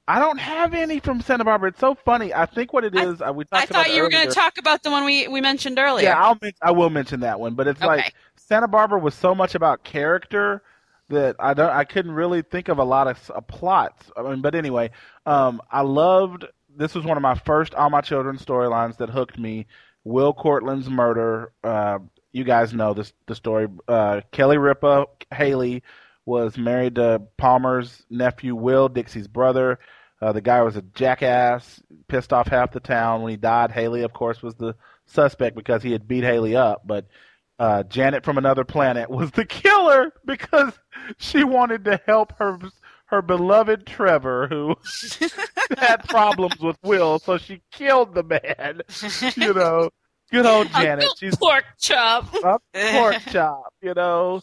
[0.07, 1.69] I don't have any from Santa Barbara.
[1.69, 2.33] It's so funny.
[2.33, 4.57] I think what it is, uh, we talked I thought you were going to talk
[4.57, 6.05] about the one we, we mentioned earlier.
[6.05, 7.87] Yeah, I'll I will mention that one, but it's Okay.
[7.87, 10.63] like Santa Barbara was so much about character
[11.09, 14.11] that I don't I couldn't really think of a lot of uh, plots.
[14.17, 14.89] I mean, but anyway,
[15.27, 19.37] um, I loved this was one of my first all my children storylines that hooked
[19.37, 19.67] me.
[20.03, 21.51] Will Cortland's murder.
[21.63, 21.99] Uh,
[22.31, 23.67] you guys know this the story.
[23.88, 25.84] Uh, Kelly Ripa Haley
[26.26, 29.80] was married to Palmer's nephew Will, Dixie's brother.
[30.21, 33.21] Uh, the guy was a jackass, pissed off half the town.
[33.21, 36.84] When he died, Haley, of course, was the suspect because he had beat Haley up.
[36.85, 37.07] But
[37.57, 40.73] uh, Janet from another planet was the killer because
[41.17, 42.59] she wanted to help her
[43.10, 44.76] her beloved Trevor, who
[45.77, 48.81] had problems with Will, so she killed the man.
[49.36, 49.90] You know,
[50.31, 51.07] good old Janet.
[51.18, 52.31] She's Pork chop.
[52.31, 54.41] pork chop, you know.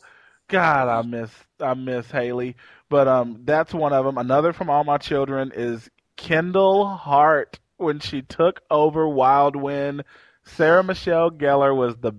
[0.49, 1.31] God, I miss
[1.61, 2.57] I miss Haley,
[2.89, 4.19] but um, that's one of them.
[4.19, 10.05] Another from All My Children is Kendall Hart when she took over Wild Wind.
[10.45, 12.13] Sarah Michelle Gellar was the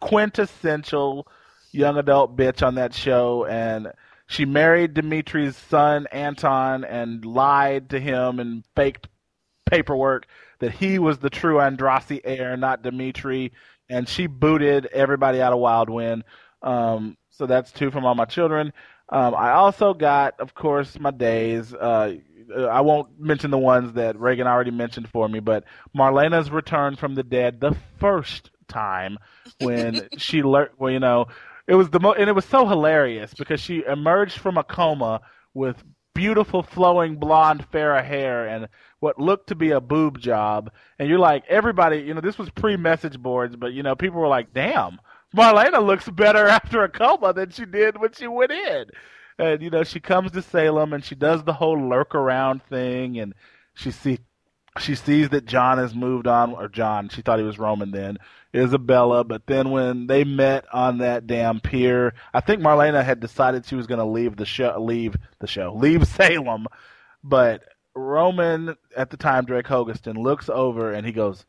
[0.00, 1.26] quintessential
[1.72, 3.92] young adult bitch on that show, and
[4.30, 9.08] she married Dimitri's son Anton and lied to him and faked
[9.68, 10.28] paperwork
[10.60, 13.50] that he was the true Andrassy heir, not Dimitri,
[13.88, 16.22] and she booted everybody out of Wild Wind.
[16.62, 18.72] Um, so that's two from all my children.
[19.08, 21.74] Um, I also got, of course, my days.
[21.74, 22.14] Uh,
[22.56, 27.16] I won't mention the ones that Reagan already mentioned for me, but Marlena's return from
[27.16, 29.18] the dead the first time
[29.60, 31.26] when she learned, well, you know,
[31.66, 35.20] it was the mo- and it was so hilarious because she emerged from a coma
[35.54, 35.82] with
[36.14, 38.68] beautiful flowing blonde Farrah hair and
[38.98, 40.70] what looked to be a boob job.
[40.98, 44.20] And you're like, everybody, you know, this was pre message boards, but you know, people
[44.20, 45.00] were like, damn,
[45.34, 48.86] Marlena looks better after a coma than she did when she went in.
[49.38, 53.18] And you know, she comes to Salem and she does the whole lurk around thing
[53.18, 53.34] and
[53.74, 54.18] she see
[54.78, 58.18] she sees that John has moved on or John, she thought he was Roman then,
[58.54, 63.64] Isabella, but then when they met on that damn pier, I think Marlena had decided
[63.64, 66.66] she was going to leave the show leave the show, leave Salem,
[67.22, 67.62] but
[67.94, 71.44] Roman at the time Drake Hogestyn looks over and he goes,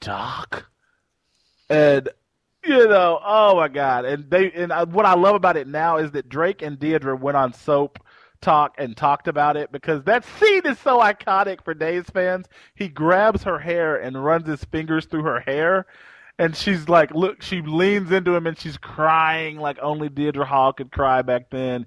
[0.00, 0.66] "Doc."
[1.68, 2.08] And
[2.64, 4.04] you know, oh my god!
[4.04, 7.18] And they and I, what I love about it now is that Drake and Deidre
[7.18, 7.98] went on soap
[8.40, 12.46] talk and talked about it because that scene is so iconic for Days fans.
[12.74, 15.86] He grabs her hair and runs his fingers through her hair,
[16.38, 20.72] and she's like, look, she leans into him and she's crying like only Deidre Hall
[20.72, 21.86] could cry back then.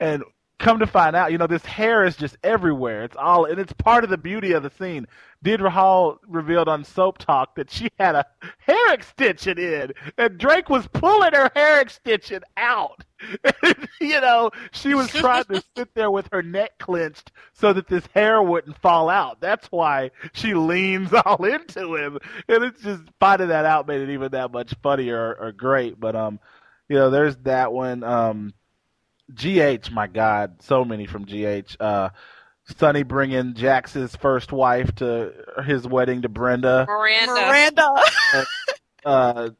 [0.00, 0.22] And
[0.62, 3.02] come to find out, you know, this hair is just everywhere.
[3.04, 5.06] It's all, and it's part of the beauty of the scene.
[5.44, 8.24] Deidre Hall revealed on Soap Talk that she had a
[8.58, 13.04] hair extension in, and Drake was pulling her hair extension out.
[14.00, 18.06] you know, she was trying to sit there with her neck clenched so that this
[18.14, 19.40] hair wouldn't fall out.
[19.40, 22.18] That's why she leans all into him,
[22.48, 25.98] and it's just finding that out made it even that much funnier or, or great.
[25.98, 26.38] But um,
[26.88, 28.04] you know, there's that one.
[28.04, 28.54] Um,
[29.34, 31.76] GH, my God, so many from GH.
[31.80, 32.10] Uh,
[32.76, 35.32] Sonny bringing Jax's first wife to
[35.66, 36.86] his wedding to Brenda.
[36.88, 37.34] Miranda.
[37.34, 37.94] Miranda.
[39.04, 39.50] Uh,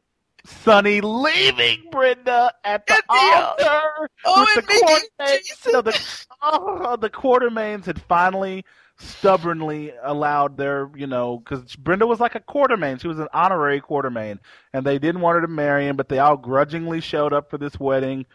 [0.44, 5.38] Sonny leaving Brenda at the At the altar Oh, with and the making Quartermaines.
[5.48, 5.72] Jason.
[5.72, 8.64] No, the, oh, the Quartermaines had finally
[8.98, 13.00] stubbornly allowed their, you know, because Brenda was like a Quartermaine.
[13.00, 14.38] She was an honorary Quartermaine,
[14.72, 17.58] and they didn't want her to marry him, but they all grudgingly showed up for
[17.58, 18.26] this wedding.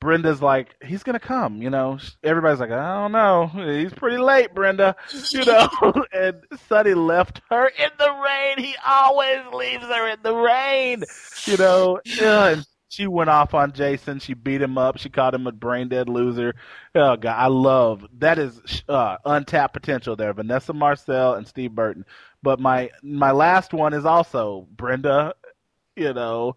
[0.00, 1.98] Brenda's like, he's gonna come, you know.
[2.22, 4.94] Everybody's like, I don't know, he's pretty late, Brenda,
[5.30, 5.68] you know.
[6.12, 8.58] and Sonny left her in the rain.
[8.58, 11.04] He always leaves her in the rain,
[11.46, 12.00] you know.
[12.20, 14.18] And she went off on Jason.
[14.20, 14.98] She beat him up.
[14.98, 16.54] She called him a brain dead loser.
[16.94, 20.32] Oh God, I love that is uh, untapped potential there.
[20.32, 22.04] Vanessa Marcil and Steve Burton.
[22.42, 25.34] But my my last one is also Brenda.
[25.96, 26.56] You know,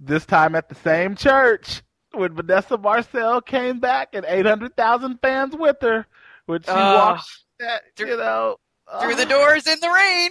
[0.00, 5.76] this time at the same church when Vanessa Marcil came back and 800,000 fans with
[5.82, 6.06] her
[6.46, 6.94] when she Oh.
[6.94, 7.28] walked
[7.60, 8.56] that, Through- you know,
[9.00, 9.28] Through the oh.
[9.28, 10.30] doors in the rain.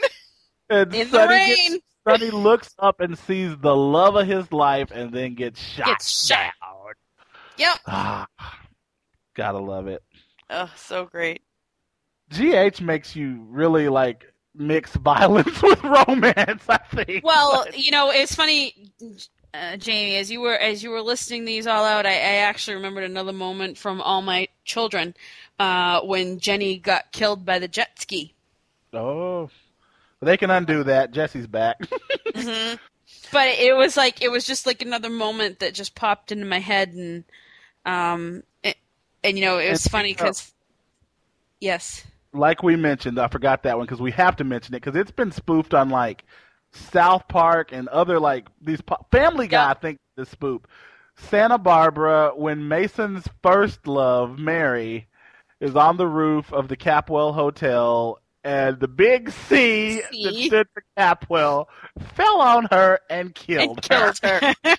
[0.69, 1.73] And In the rain.
[1.73, 5.85] Gets, Sonny looks up and sees the love of his life and then gets shot.
[5.85, 6.53] Gets shot.
[6.61, 6.93] down.
[7.57, 7.77] Yep.
[7.87, 8.27] Ah,
[9.35, 10.03] gotta love it.
[10.49, 11.41] Oh, so great.
[12.31, 14.25] GH makes you really like
[14.55, 17.23] mix violence with romance, I think.
[17.25, 18.91] Well, But- you know, it's funny,
[19.57, 20.15] uh, Jamie.
[20.15, 23.33] As you were as you were listing these all out, I, I actually remembered another
[23.33, 25.15] moment from All My Children
[25.59, 28.33] uh, when Jenny got killed by the jet ski.
[28.93, 29.49] oh,
[30.21, 31.11] they can undo that.
[31.11, 31.77] Jesse's back.
[32.35, 32.75] hmm
[33.31, 36.59] But it was like it was just like another moment that just popped into my
[36.59, 37.23] head, and
[37.85, 38.77] um, it,
[39.23, 40.53] and you know, it was funny because
[41.59, 44.99] yes, like we mentioned, I forgot that one because we have to mention it because
[44.99, 46.25] it's been spoofed on like
[46.77, 49.65] South Park and other like these po- Family Guy.
[49.65, 49.71] Yeah.
[49.71, 50.61] I think the spoof
[51.17, 55.07] Santa Barbara when Mason's first love Mary
[55.59, 58.19] is on the roof of the Capwell Hotel.
[58.43, 60.47] And the big C, that C.
[60.47, 61.65] stood for Capwell
[62.13, 64.13] fell on her and killed her.
[64.13, 64.53] Killed her.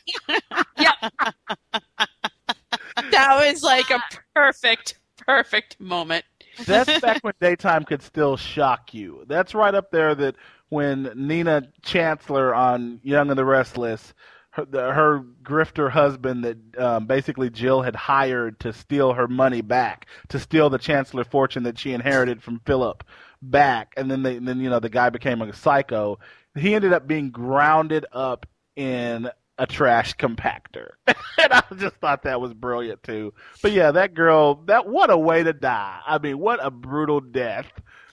[3.10, 4.00] that was like a
[4.34, 6.24] perfect, perfect moment.
[6.64, 9.24] That's back when daytime could still shock you.
[9.26, 10.36] That's right up there that
[10.68, 14.12] when Nina Chancellor on Young and the Restless,
[14.50, 19.60] her, the, her grifter husband that um, basically Jill had hired to steal her money
[19.60, 23.04] back, to steal the Chancellor fortune that she inherited from Philip
[23.40, 26.18] back, and then they, and then you know the guy became a psycho.
[26.54, 28.46] He ended up being grounded up
[28.76, 33.34] in a trash compactor, and I just thought that was brilliant too.
[33.62, 36.00] But yeah, that girl, that what a way to die.
[36.06, 37.66] I mean, what a brutal death.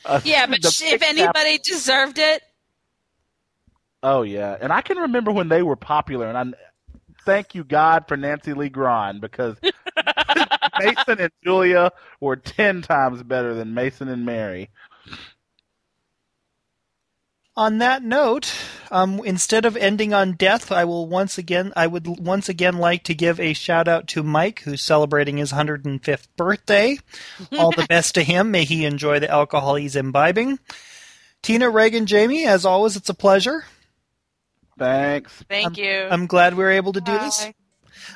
[0.06, 2.41] Uh, Yeah, but sh- if anybody deserved it,
[4.03, 6.57] Oh yeah, and I can remember when they were popular, and I
[7.26, 9.57] thank you God for Nancy Lee because
[10.80, 11.91] Mason and Julia
[12.22, 14.69] were ten times better than Mason and Mary.
[17.57, 18.53] On that note,
[18.91, 23.03] um, instead of ending on death, I will once again I would once again like
[23.03, 26.98] to give a shout out to Mike, who's celebrating his 105th birthday.
[27.57, 28.52] All the best to him.
[28.52, 30.60] May he enjoy the alcohol he's imbibing.
[31.41, 33.64] Tina, Reagan, Jamie, as always, it's a pleasure.
[34.77, 35.32] Thanks.
[35.48, 36.07] Thank you.
[36.10, 37.48] I'm glad we were able to do this.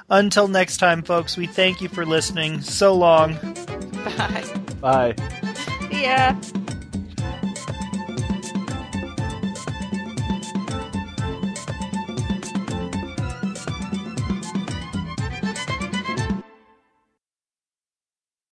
[0.10, 2.62] Until next time, folks, we thank you for listening.
[2.62, 3.36] So long.
[4.18, 4.46] Bye.
[4.82, 5.16] Bye.
[5.92, 6.38] Yeah.